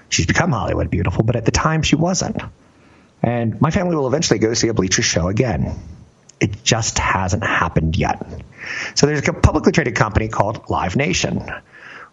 She's 0.09 0.27
become 0.27 0.53
Hollywood 0.53 0.91
beautiful, 0.91 1.25
but 1.25 1.37
at 1.37 1.45
the 1.45 1.53
time 1.53 1.83
she 1.83 1.97
wasn't. 1.97 2.43
And 3.23 3.61
my 3.61 3.71
family 3.71 3.97
will 3.97 4.09
eventually 4.09 4.39
go 4.39 4.53
see 4.53 4.69
a 4.69 4.75
Bleacher 4.75 5.03
show 5.03 5.29
again. 5.29 5.79
It 6.41 6.65
just 6.65 6.99
hasn't 6.99 7.45
happened 7.45 7.97
yet. 7.97 8.27
So 8.95 9.07
there's 9.07 9.27
a 9.27 9.33
publicly 9.33 9.73
traded 9.73 9.95
company 9.95 10.29
called 10.29 10.69
Live 10.69 10.97
Nation. 10.97 11.49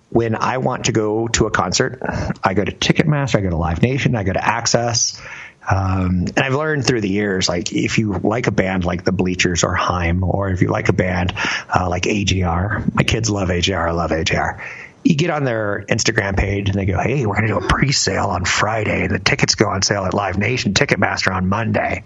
When 0.10 0.36
I 0.36 0.58
want 0.58 0.86
to 0.86 0.92
go 0.92 1.28
to 1.28 1.46
a 1.46 1.52
concert, 1.52 2.02
I 2.44 2.54
go 2.54 2.64
to 2.64 2.72
Ticketmaster, 2.72 3.38
I 3.38 3.42
go 3.42 3.50
to 3.50 3.58
Live 3.58 3.82
Nation, 3.82 4.16
I 4.16 4.24
go 4.24 4.34
to 4.34 4.40
AXS. 4.40 5.22
Um, 5.70 6.26
and 6.36 6.40
I've 6.40 6.56
learned 6.56 6.86
through 6.86 7.02
the 7.02 7.10
years, 7.10 7.48
like 7.48 7.74
if 7.74 8.00
you 8.00 8.14
like 8.14 8.48
a 8.48 8.52
band 8.52 8.86
like 8.86 9.04
the 9.04 9.12
Bleachers 9.12 9.64
or 9.64 9.76
HAIM, 9.76 10.24
or 10.24 10.50
if 10.50 10.64
you 10.64 10.70
like 10.70 10.90
a 10.90 10.94
band 10.94 11.34
uh, 11.74 11.88
like 11.88 12.04
AJR, 12.04 12.96
my 12.96 13.04
kids 13.04 13.30
love 13.30 13.50
AJR, 13.50 13.88
I 13.88 13.92
love 13.92 14.10
AJR. 14.10 14.64
You 15.04 15.16
get 15.16 15.30
on 15.30 15.44
their 15.44 15.86
Instagram 15.88 16.38
page 16.38 16.70
and 16.70 16.78
they 16.78 16.86
go, 16.86 17.00
"Hey, 17.00 17.26
we're 17.26 17.36
going 17.36 17.48
to 17.48 17.60
do 17.60 17.66
a 17.66 17.68
pre-sale 17.68 18.28
on 18.28 18.46
Friday, 18.46 19.04
and 19.04 19.12
the 19.12 19.20
tickets 19.20 19.56
go 19.56 19.70
on 19.70 19.84
sale 19.84 20.06
at 20.06 20.14
Live 20.14 20.38
Nation 20.38 20.74
Ticketmaster 20.74 21.34
on 21.34 21.48
Monday." 21.48 22.04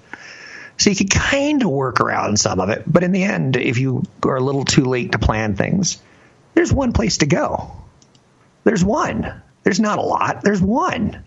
So 0.77 0.89
you 0.89 0.95
can 0.95 1.07
kind 1.07 1.63
of 1.63 1.69
work 1.69 2.01
around 2.01 2.37
some 2.39 2.59
of 2.59 2.69
it, 2.69 2.83
but 2.85 3.03
in 3.03 3.11
the 3.11 3.23
end, 3.23 3.55
if 3.55 3.77
you 3.77 4.03
are 4.23 4.35
a 4.35 4.41
little 4.41 4.65
too 4.65 4.83
late 4.83 5.13
to 5.13 5.19
plan 5.19 5.55
things, 5.55 6.01
there's 6.53 6.73
one 6.73 6.91
place 6.91 7.19
to 7.19 7.25
go. 7.25 7.82
There's 8.63 8.83
one. 8.83 9.41
There's 9.63 9.79
not 9.79 9.97
a 9.97 10.01
lot. 10.01 10.41
There's 10.43 10.61
one. 10.61 11.23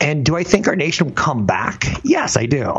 And 0.00 0.24
do 0.24 0.36
I 0.36 0.42
think 0.42 0.66
our 0.68 0.76
nation 0.76 1.06
will 1.06 1.14
come 1.14 1.46
back? 1.46 1.84
Yes, 2.02 2.36
I 2.36 2.46
do. 2.46 2.74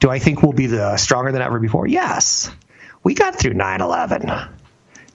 Do 0.00 0.10
I 0.10 0.18
think 0.18 0.42
we'll 0.42 0.52
be 0.52 0.66
the 0.66 0.96
stronger 0.96 1.32
than 1.32 1.42
ever 1.42 1.58
before? 1.58 1.86
Yes. 1.86 2.50
We 3.02 3.14
got 3.14 3.36
through 3.36 3.54
9/11. 3.54 4.50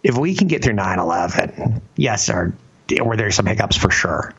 If 0.03 0.17
we 0.17 0.33
can 0.35 0.47
get 0.47 0.63
through 0.63 0.73
9/11, 0.73 1.81
yes, 1.95 2.29
our, 2.29 2.53
were 3.03 3.17
there 3.17 3.29
some 3.31 3.45
hiccups 3.45 3.77
for 3.77 3.91
sure. 3.91 4.33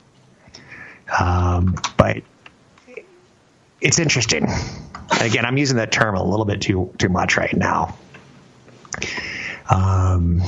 Um, 1.18 1.76
but 1.96 2.22
it's 3.81 3.98
interesting. 3.98 4.48
again, 5.20 5.44
I'm 5.44 5.59
using 5.59 5.76
that 5.76 5.92
term 5.92 6.16
a 6.16 6.24
little 6.24 6.46
bit 6.46 6.61
too 6.62 6.92
too 6.98 7.09
much 7.09 7.37
right 7.37 7.55
now. 7.55 7.96
Um, 9.70 10.42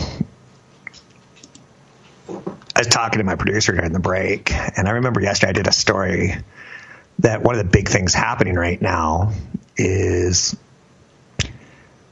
I 2.77 2.81
was 2.81 2.89
talking 2.89 3.19
to 3.19 3.25
my 3.25 3.37
producer 3.37 3.73
during 3.73 3.93
the 3.93 4.01
break, 4.01 4.53
and 4.53 4.89
I 4.89 4.93
remember 4.93 5.21
yesterday 5.21 5.51
I 5.51 5.53
did 5.53 5.69
a 5.69 5.73
story 5.73 6.35
that 7.21 7.43
one 7.43 7.55
of 7.55 7.65
the 7.65 7.71
big 7.71 7.89
things 7.89 8.15
happening 8.15 8.57
right 8.57 8.83
now 8.83 9.33
is 9.77 10.57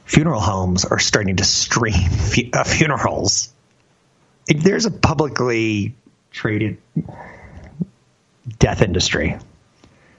funeral 0.05 0.39
homes 0.39 0.85
are 0.85 0.99
starting 0.99 1.35
to 1.37 1.43
stream 1.43 2.09
fu- 2.09 2.49
uh, 2.53 2.63
funerals. 2.63 3.51
There's 4.47 4.85
a 4.85 4.91
publicly 4.91 5.95
traded 6.31 6.77
death 8.59 8.81
industry 8.81 9.37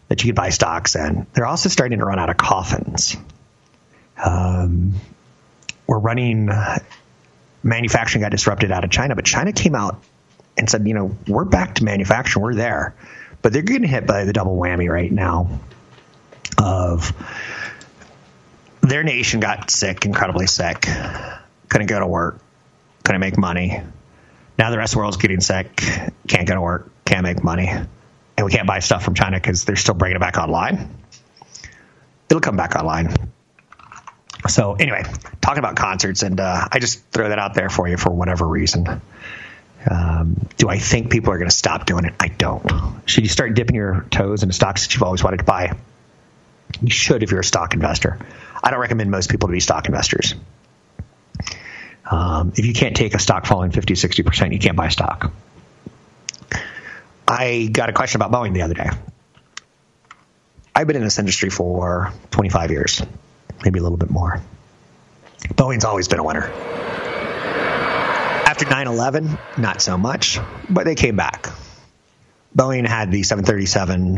that 0.08 0.22
you 0.22 0.28
could 0.28 0.36
buy 0.36 0.50
stocks 0.50 0.94
in. 0.94 1.26
They're 1.32 1.46
also 1.46 1.70
starting 1.70 2.00
to 2.00 2.04
run 2.04 2.18
out 2.18 2.28
of 2.28 2.36
coffins. 2.36 3.16
Um, 4.22 4.94
we're 5.86 5.98
running 5.98 6.50
manufacturing 7.62 8.22
got 8.22 8.30
disrupted 8.30 8.70
out 8.70 8.84
of 8.84 8.90
China, 8.90 9.14
but 9.14 9.24
China 9.24 9.52
came 9.52 9.74
out 9.74 10.02
and 10.56 10.68
said, 10.68 10.86
you 10.86 10.94
know, 10.94 11.16
we're 11.26 11.44
back 11.44 11.76
to 11.76 11.84
manufacturing, 11.84 12.42
we're 12.42 12.54
there. 12.54 12.94
But 13.42 13.52
they're 13.52 13.62
getting 13.62 13.88
hit 13.88 14.06
by 14.06 14.24
the 14.24 14.32
double 14.32 14.56
whammy 14.56 14.88
right 14.88 15.10
now 15.10 15.60
of 16.56 17.12
their 18.80 19.02
nation 19.02 19.40
got 19.40 19.70
sick, 19.70 20.04
incredibly 20.04 20.46
sick, 20.46 20.86
couldn't 21.68 21.86
go 21.88 21.98
to 21.98 22.06
work, 22.06 22.38
couldn't 23.02 23.20
make 23.20 23.36
money. 23.36 23.80
Now 24.58 24.70
the 24.70 24.78
rest 24.78 24.92
of 24.92 24.96
the 24.96 25.00
world's 25.00 25.16
getting 25.16 25.40
sick, 25.40 25.76
can't 26.28 26.46
go 26.46 26.54
to 26.54 26.60
work, 26.60 26.90
can't 27.04 27.22
make 27.22 27.42
money, 27.42 27.68
and 27.68 28.46
we 28.46 28.52
can't 28.52 28.66
buy 28.66 28.78
stuff 28.78 29.02
from 29.02 29.14
China 29.14 29.36
because 29.36 29.64
they're 29.64 29.76
still 29.76 29.94
bringing 29.94 30.16
it 30.16 30.20
back 30.20 30.38
online. 30.38 30.96
It'll 32.28 32.40
come 32.40 32.56
back 32.56 32.76
online. 32.76 33.14
So 34.48 34.74
anyway, 34.74 35.04
talking 35.40 35.58
about 35.58 35.76
concerts, 35.76 36.22
and 36.22 36.38
uh, 36.38 36.68
I 36.70 36.78
just 36.78 37.04
throw 37.10 37.28
that 37.28 37.38
out 37.38 37.54
there 37.54 37.70
for 37.70 37.88
you 37.88 37.96
for 37.96 38.10
whatever 38.10 38.46
reason. 38.46 39.00
Um, 39.88 40.48
do 40.56 40.68
I 40.68 40.78
think 40.78 41.10
people 41.10 41.32
are 41.32 41.38
going 41.38 41.50
to 41.50 41.54
stop 41.54 41.86
doing 41.86 42.04
it? 42.04 42.14
I 42.18 42.28
don't. 42.28 43.02
Should 43.06 43.24
you 43.24 43.28
start 43.28 43.54
dipping 43.54 43.76
your 43.76 44.06
toes 44.10 44.42
into 44.42 44.54
stocks 44.54 44.86
that 44.86 44.94
you've 44.94 45.02
always 45.02 45.22
wanted 45.22 45.38
to 45.38 45.44
buy? 45.44 45.76
You 46.80 46.90
should 46.90 47.22
if 47.22 47.30
you're 47.30 47.40
a 47.40 47.44
stock 47.44 47.74
investor. 47.74 48.18
I 48.62 48.70
don't 48.70 48.80
recommend 48.80 49.10
most 49.10 49.30
people 49.30 49.48
to 49.48 49.52
be 49.52 49.60
stock 49.60 49.86
investors. 49.86 50.34
Um, 52.10 52.52
if 52.56 52.64
you 52.64 52.72
can't 52.72 52.96
take 52.96 53.14
a 53.14 53.18
stock 53.18 53.46
falling 53.46 53.70
50, 53.70 53.94
60%, 53.94 54.52
you 54.52 54.58
can't 54.58 54.76
buy 54.76 54.88
stock. 54.88 55.32
I 57.26 57.68
got 57.70 57.88
a 57.88 57.92
question 57.92 58.20
about 58.20 58.32
Boeing 58.32 58.54
the 58.54 58.62
other 58.62 58.74
day. 58.74 58.90
I've 60.74 60.86
been 60.86 60.96
in 60.96 61.04
this 61.04 61.18
industry 61.18 61.50
for 61.50 62.12
25 62.30 62.70
years, 62.70 63.02
maybe 63.64 63.78
a 63.78 63.82
little 63.82 63.98
bit 63.98 64.10
more. 64.10 64.42
Boeing's 65.54 65.84
always 65.84 66.08
been 66.08 66.18
a 66.18 66.24
winner. 66.24 66.50
After 68.54 68.66
9 68.70 68.86
11, 68.86 69.38
not 69.58 69.82
so 69.82 69.98
much, 69.98 70.38
but 70.70 70.84
they 70.84 70.94
came 70.94 71.16
back. 71.16 71.48
Boeing 72.56 72.86
had 72.86 73.10
the 73.10 73.24
737 73.24 74.14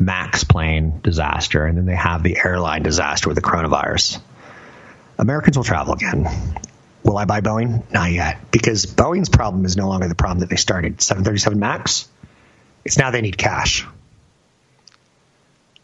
MAX 0.00 0.42
plane 0.42 0.98
disaster, 1.00 1.64
and 1.64 1.78
then 1.78 1.86
they 1.86 1.94
have 1.94 2.24
the 2.24 2.36
airline 2.44 2.82
disaster 2.82 3.28
with 3.28 3.36
the 3.36 3.40
coronavirus. 3.40 4.20
Americans 5.16 5.56
will 5.56 5.62
travel 5.62 5.94
again. 5.94 6.26
Will 7.04 7.16
I 7.16 7.24
buy 7.24 7.40
Boeing? 7.40 7.88
Not 7.92 8.10
yet, 8.10 8.50
because 8.50 8.84
Boeing's 8.84 9.28
problem 9.28 9.64
is 9.64 9.76
no 9.76 9.86
longer 9.86 10.08
the 10.08 10.16
problem 10.16 10.40
that 10.40 10.50
they 10.50 10.56
started. 10.56 11.00
737 11.00 11.56
MAX, 11.56 12.08
it's 12.84 12.98
now 12.98 13.12
they 13.12 13.20
need 13.20 13.38
cash. 13.38 13.86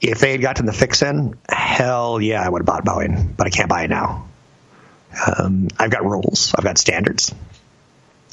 If 0.00 0.18
they 0.18 0.32
had 0.32 0.40
gotten 0.40 0.66
the 0.66 0.72
fix 0.72 1.00
in, 1.02 1.38
hell 1.48 2.20
yeah, 2.20 2.44
I 2.44 2.48
would 2.48 2.62
have 2.62 2.66
bought 2.66 2.84
Boeing, 2.84 3.36
but 3.36 3.46
I 3.46 3.50
can't 3.50 3.68
buy 3.68 3.84
it 3.84 3.90
now. 3.90 4.29
Um, 5.26 5.68
I've 5.78 5.90
got 5.90 6.04
rules, 6.04 6.54
I've 6.54 6.64
got 6.64 6.78
standards. 6.78 7.34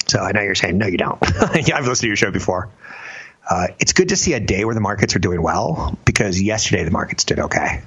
So 0.06 0.20
I 0.20 0.32
know 0.32 0.40
you're 0.40 0.54
saying, 0.54 0.78
no, 0.78 0.86
you 0.86 0.96
don't. 0.96 1.18
I've 1.22 1.86
listened 1.86 1.98
to 1.98 2.06
your 2.06 2.16
show 2.16 2.30
before. 2.30 2.70
Uh, 3.48 3.68
it's 3.78 3.92
good 3.92 4.10
to 4.10 4.16
see 4.16 4.34
a 4.34 4.40
day 4.40 4.64
where 4.64 4.74
the 4.74 4.80
markets 4.80 5.16
are 5.16 5.18
doing 5.18 5.42
well 5.42 5.96
because 6.04 6.40
yesterday 6.40 6.84
the 6.84 6.90
markets 6.90 7.24
did 7.24 7.38
okay. 7.38 7.82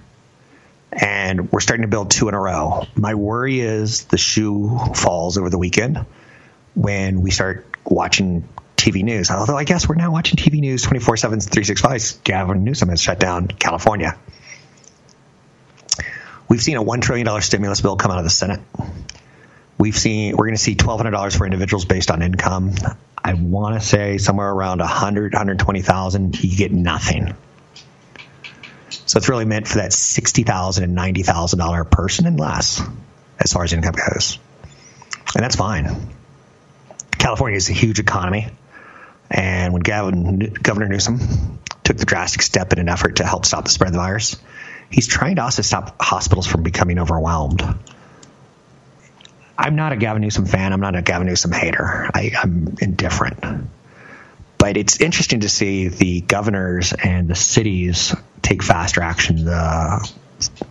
And 0.92 1.52
we're 1.52 1.62
starting 1.62 1.84
to 1.84 1.88
build 1.88 2.12
two 2.12 2.28
in 2.28 2.34
a 2.34 2.40
row. 2.40 2.86
My 2.96 3.16
worry 3.16 3.60
is 3.60 4.06
the 4.06 4.18
shoe 4.18 4.78
falls 4.96 5.38
over 5.38 5.50
the 5.50 5.58
weekend 5.58 6.06
when 6.74 7.22
we 7.22 7.32
start 7.32 7.66
watching 7.86 8.48
TV 8.76 9.04
news. 9.04 9.30
Although 9.30 9.58
I 9.58 9.64
guess 9.64 9.88
we're 9.88 9.96
now 9.96 10.12
watching 10.12 10.38
TV 10.38 10.60
news 10.60 10.82
24 10.82 11.18
7, 11.18 11.40
365. 11.40 12.24
Gavin 12.24 12.64
Newsom 12.64 12.90
has 12.90 13.02
shut 13.02 13.20
down 13.20 13.48
California. 13.48 14.18
We've 16.52 16.62
seen 16.62 16.76
a 16.76 16.84
$1 16.84 17.02
trillion 17.02 17.42
stimulus 17.42 17.80
bill 17.80 17.96
come 17.96 18.12
out 18.12 18.18
of 18.18 18.26
the 18.26 18.30
Senate. 18.30 18.60
We've 19.78 19.98
seen, 19.98 20.36
we're 20.36 20.48
going 20.48 20.58
to 20.58 20.62
see 20.62 20.76
$1,200 20.76 21.38
for 21.38 21.46
individuals 21.46 21.86
based 21.86 22.12
on 22.12 22.22
income. 22.22 22.74
I 23.18 23.36
want 23.36 23.80
to 23.82 23.88
say 23.88 24.18
somewhere 24.18 24.50
around 24.50 24.80
100, 24.80 25.32
120,000, 25.32 26.44
you 26.44 26.58
get 26.58 26.74
nothing. 26.74 27.34
So 28.90 29.18
it's 29.18 29.30
really 29.30 29.46
meant 29.46 29.66
for 29.66 29.78
that 29.78 29.92
$60,000 29.92 30.84
and 30.84 30.98
$90,000 30.98 31.90
person 31.90 32.26
and 32.26 32.38
less 32.38 32.82
as 33.40 33.54
far 33.54 33.64
as 33.64 33.72
income 33.72 33.96
goes. 33.96 34.38
And 35.34 35.46
that's 35.46 35.56
fine. 35.56 36.10
California 37.12 37.56
is 37.56 37.70
a 37.70 37.74
huge 37.74 38.00
economy. 38.00 38.50
And 39.30 39.72
when 39.72 39.84
Gavin, 39.84 40.40
Governor 40.62 40.90
Newsom 40.90 41.60
took 41.86 41.96
the 41.96 42.06
drastic 42.06 42.42
step 42.42 42.74
in 42.74 42.80
an 42.80 42.90
effort 42.90 43.16
to 43.16 43.26
help 43.26 43.46
stop 43.46 43.64
the 43.64 43.70
spread 43.70 43.88
of 43.88 43.94
the 43.94 44.00
virus, 44.00 44.36
he's 44.92 45.08
trying 45.08 45.38
to 45.38 45.44
also 45.44 45.62
stop 45.62 45.96
hospitals 46.02 46.48
from 46.48 46.64
becoming 46.64 47.00
overwhelmed. 47.00 47.64
I'm 49.58 49.76
not 49.76 49.94
a 49.94 49.96
Gavin 49.96 50.22
Newsom 50.22 50.46
fan. 50.46 50.74
I'm 50.74 50.80
not 50.80 50.96
a 50.96 51.02
Gavin 51.02 51.28
Newsom 51.28 51.52
hater. 51.52 52.10
I, 52.14 52.32
I'm 52.42 52.76
indifferent. 52.82 53.40
But 54.58 54.78
it's 54.78 55.00
interesting 55.00 55.42
to 55.42 55.50
see 55.50 55.88
the 55.88 56.22
governors 56.22 56.94
and 56.94 57.28
the 57.28 57.36
cities 57.36 58.16
take 58.42 58.64
faster 58.64 59.02
action 59.02 59.38
than 59.38 59.46
the 59.46 60.10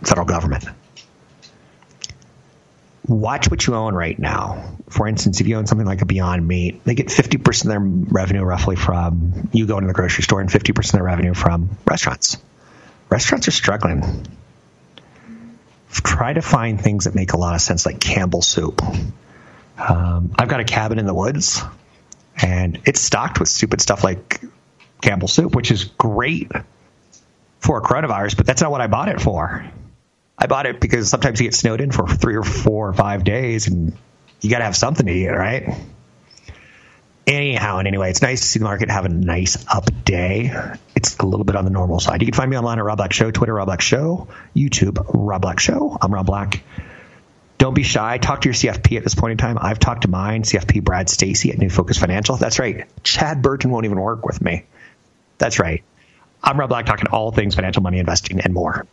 federal 0.03 0.25
government. 0.25 0.65
Watch 3.07 3.49
what 3.49 3.65
you 3.65 3.75
own 3.75 3.93
right 3.93 4.17
now. 4.17 4.77
For 4.89 5.07
instance, 5.07 5.41
if 5.41 5.47
you 5.47 5.57
own 5.57 5.67
something 5.67 5.87
like 5.87 6.01
a 6.01 6.05
Beyond 6.05 6.47
Meat, 6.47 6.83
they 6.85 6.93
get 6.93 7.07
50% 7.07 7.61
of 7.63 7.67
their 7.67 7.79
revenue 7.79 8.43
roughly 8.43 8.75
from 8.75 9.49
you 9.51 9.65
going 9.65 9.81
to 9.81 9.87
the 9.87 9.93
grocery 9.93 10.23
store 10.23 10.41
and 10.41 10.49
50% 10.49 10.85
of 10.85 10.91
their 10.91 11.03
revenue 11.03 11.33
from 11.33 11.77
restaurants. 11.85 12.37
Restaurants 13.11 13.47
are 13.49 13.51
struggling. 13.51 14.25
Try 15.91 16.33
to 16.33 16.41
find 16.41 16.79
things 16.79 17.03
that 17.03 17.13
make 17.13 17.33
a 17.33 17.37
lot 17.37 17.53
of 17.53 17.61
sense, 17.61 17.85
like 17.85 17.99
Campbell 17.99 18.41
soup. 18.41 18.81
Um, 19.77 20.33
I've 20.39 20.47
got 20.47 20.61
a 20.61 20.63
cabin 20.63 20.97
in 20.97 21.05
the 21.05 21.13
woods, 21.13 21.61
and 22.41 22.79
it's 22.85 23.01
stocked 23.01 23.39
with 23.39 23.49
stupid 23.49 23.81
stuff 23.81 24.03
like 24.03 24.41
Campbell 25.01 25.27
soup, 25.27 25.53
which 25.53 25.71
is 25.71 25.83
great 25.83 26.49
for 27.59 27.81
coronavirus, 27.81 28.37
but 28.37 28.45
that's 28.45 28.61
not 28.61 28.71
what 28.71 28.79
I 28.81 28.87
bought 28.87 29.09
it 29.09 29.19
for. 29.19 29.69
I 30.37 30.47
bought 30.47 30.65
it 30.65 30.79
because 30.79 31.09
sometimes 31.09 31.39
you 31.39 31.47
get 31.47 31.53
snowed 31.53 31.81
in 31.81 31.91
for 31.91 32.07
three 32.07 32.35
or 32.35 32.43
four 32.43 32.87
or 32.87 32.93
five 32.93 33.25
days, 33.25 33.67
and 33.67 33.95
you 34.39 34.49
got 34.49 34.59
to 34.59 34.63
have 34.63 34.75
something 34.75 35.05
to 35.05 35.11
eat, 35.11 35.27
right? 35.27 35.75
Anyhow, 37.31 37.77
and 37.77 37.87
anyway, 37.87 38.09
it's 38.09 38.21
nice 38.21 38.41
to 38.41 38.45
see 38.45 38.59
the 38.59 38.65
market 38.65 38.91
have 38.91 39.05
a 39.05 39.09
nice 39.09 39.65
up 39.65 39.89
day. 40.03 40.53
It's 40.97 41.15
a 41.15 41.25
little 41.25 41.45
bit 41.45 41.55
on 41.55 41.63
the 41.63 41.71
normal 41.71 42.01
side. 42.01 42.21
You 42.21 42.27
can 42.27 42.33
find 42.33 42.51
me 42.51 42.57
online 42.57 42.77
at 42.77 42.83
Rob 42.83 42.97
Black 42.97 43.13
Show, 43.13 43.31
Twitter 43.31 43.53
Rob 43.53 43.67
Black 43.67 43.79
Show, 43.79 44.27
YouTube 44.53 45.01
Rob 45.13 45.41
Black 45.41 45.57
Show. 45.61 45.97
I'm 46.01 46.13
Rob 46.13 46.25
Black. 46.25 46.61
Don't 47.57 47.73
be 47.73 47.83
shy. 47.83 48.17
Talk 48.17 48.41
to 48.41 48.49
your 48.49 48.53
CFP 48.53 48.97
at 48.97 49.03
this 49.05 49.15
point 49.15 49.31
in 49.31 49.37
time. 49.37 49.57
I've 49.61 49.79
talked 49.79 50.01
to 50.01 50.09
mine, 50.09 50.43
CFP 50.43 50.83
Brad 50.83 51.09
Stacy 51.09 51.51
at 51.51 51.57
New 51.57 51.69
Focus 51.69 51.97
Financial. 51.97 52.35
That's 52.35 52.59
right. 52.59 52.85
Chad 53.01 53.41
Burton 53.41 53.71
won't 53.71 53.85
even 53.85 54.01
work 54.01 54.25
with 54.25 54.41
me. 54.41 54.65
That's 55.37 55.57
right. 55.57 55.85
I'm 56.43 56.59
Rob 56.59 56.67
Black 56.67 56.85
talking 56.85 57.07
all 57.07 57.31
things 57.31 57.55
financial 57.55 57.81
money 57.81 57.99
investing 57.99 58.41
and 58.41 58.53
more. 58.53 58.85